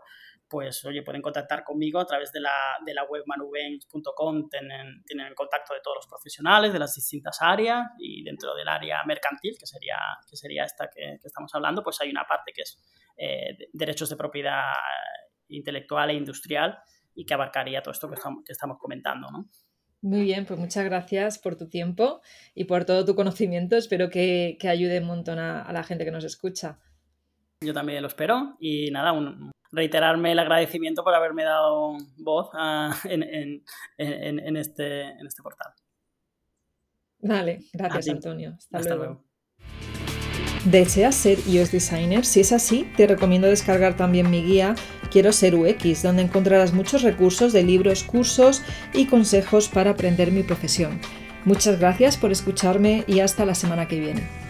pues 0.49 0.85
oye, 0.85 1.03
pueden 1.03 1.23
contactar 1.23 1.65
conmigo 1.65 2.01
a 2.01 2.07
través 2.07 2.33
de 2.33 2.41
la, 2.41 2.79
de 2.85 2.95
la 2.95 3.05
web 3.05 3.25
manubanks.com, 3.27 4.49
tienen, 4.49 5.03
tienen 5.05 5.27
el 5.27 5.35
contacto 5.35 5.75
de 5.75 5.81
todos 5.81 5.97
los 5.97 6.07
profesionales 6.07 6.73
de 6.73 6.79
las 6.79 6.95
distintas 6.95 7.39
áreas 7.41 7.85
y 7.99 8.23
dentro 8.23 8.55
del 8.55 8.69
área 8.69 9.03
mercantil, 9.05 9.57
que 9.59 9.67
sería, 9.67 9.99
que 10.29 10.37
sería 10.37 10.65
esta 10.65 10.89
que, 10.89 11.19
estamos 11.23 11.55
hablando, 11.55 11.83
pues 11.83 12.01
hay 12.01 12.11
una 12.11 12.25
parte 12.25 12.53
que 12.55 12.63
es 12.63 12.79
eh, 13.17 13.69
derechos 13.73 14.09
de 14.09 14.17
propiedad 14.17 14.73
intelectual 15.49 16.11
e 16.11 16.15
industrial 16.15 16.79
y 17.15 17.25
que 17.25 17.35
abarcaría 17.35 17.83
todo 17.83 17.93
esto 17.93 18.09
que 18.09 18.15
estamos, 18.15 18.45
que 18.45 18.53
estamos 18.53 18.79
comentando, 18.79 19.31
¿no? 19.31 19.49
Muy 20.03 20.23
bien, 20.23 20.45
pues 20.45 20.59
muchas 20.61 20.85
gracias 20.85 21.39
por 21.39 21.57
tu 21.57 21.69
tiempo 21.69 22.21
y 22.55 22.65
por 22.65 22.85
todo 22.85 23.05
tu 23.05 23.15
conocimiento. 23.15 23.77
Espero 23.77 24.09
que, 24.11 24.57
ayude 24.69 25.01
un 25.01 25.07
montón 25.07 25.39
a, 25.39 25.73
la 25.73 25.83
gente 25.83 26.05
que 26.05 26.11
nos 26.11 26.25
escucha. 26.25 26.79
Yo 27.61 27.73
también 27.73 28.03
lo 28.03 28.09
espero 28.09 28.57
y 28.61 28.91
nada, 28.91 29.13
reiterarme 29.73 30.33
el 30.33 30.39
agradecimiento 30.39 31.03
por 31.03 31.15
haberme 31.15 31.45
dado 31.45 31.97
voz 32.19 32.51
en, 33.05 34.57
este, 34.57 35.03
en 35.03 35.27
este 35.27 35.43
portal. 35.43 35.73
Vale, 37.19 37.65
gracias 37.73 38.09
Antonio. 38.09 38.57
Hasta, 38.73 38.95
luego. 38.95 39.25
¿Deseas 40.67 41.15
ser 41.15 41.39
iOS 41.49 41.73
designer? 41.73 42.25
Si 42.25 42.41
es 42.41 42.53
así, 42.53 42.91
te 42.97 43.07
recomiendo 43.07 43.49
descargar 43.49 43.97
también 43.97 44.31
mi 44.31 44.43
guía 44.43 44.75
Quiero 45.17 45.33
ser 45.33 45.55
UX, 45.55 46.03
donde 46.03 46.21
encontrarás 46.21 46.75
muchos 46.75 47.01
recursos 47.01 47.55
de 47.55 47.63
libros, 47.63 48.03
cursos 48.03 48.61
y 48.93 49.07
consejos 49.07 49.67
para 49.67 49.93
aprender 49.93 50.31
mi 50.31 50.43
profesión. 50.43 51.01
Muchas 51.47 51.81
gracias 51.81 52.19
por 52.19 52.33
escucharme 52.33 53.03
y 53.07 53.21
hasta 53.21 53.47
la 53.47 53.55
semana 53.55 53.89
que 53.89 53.99
viene. 53.99 54.46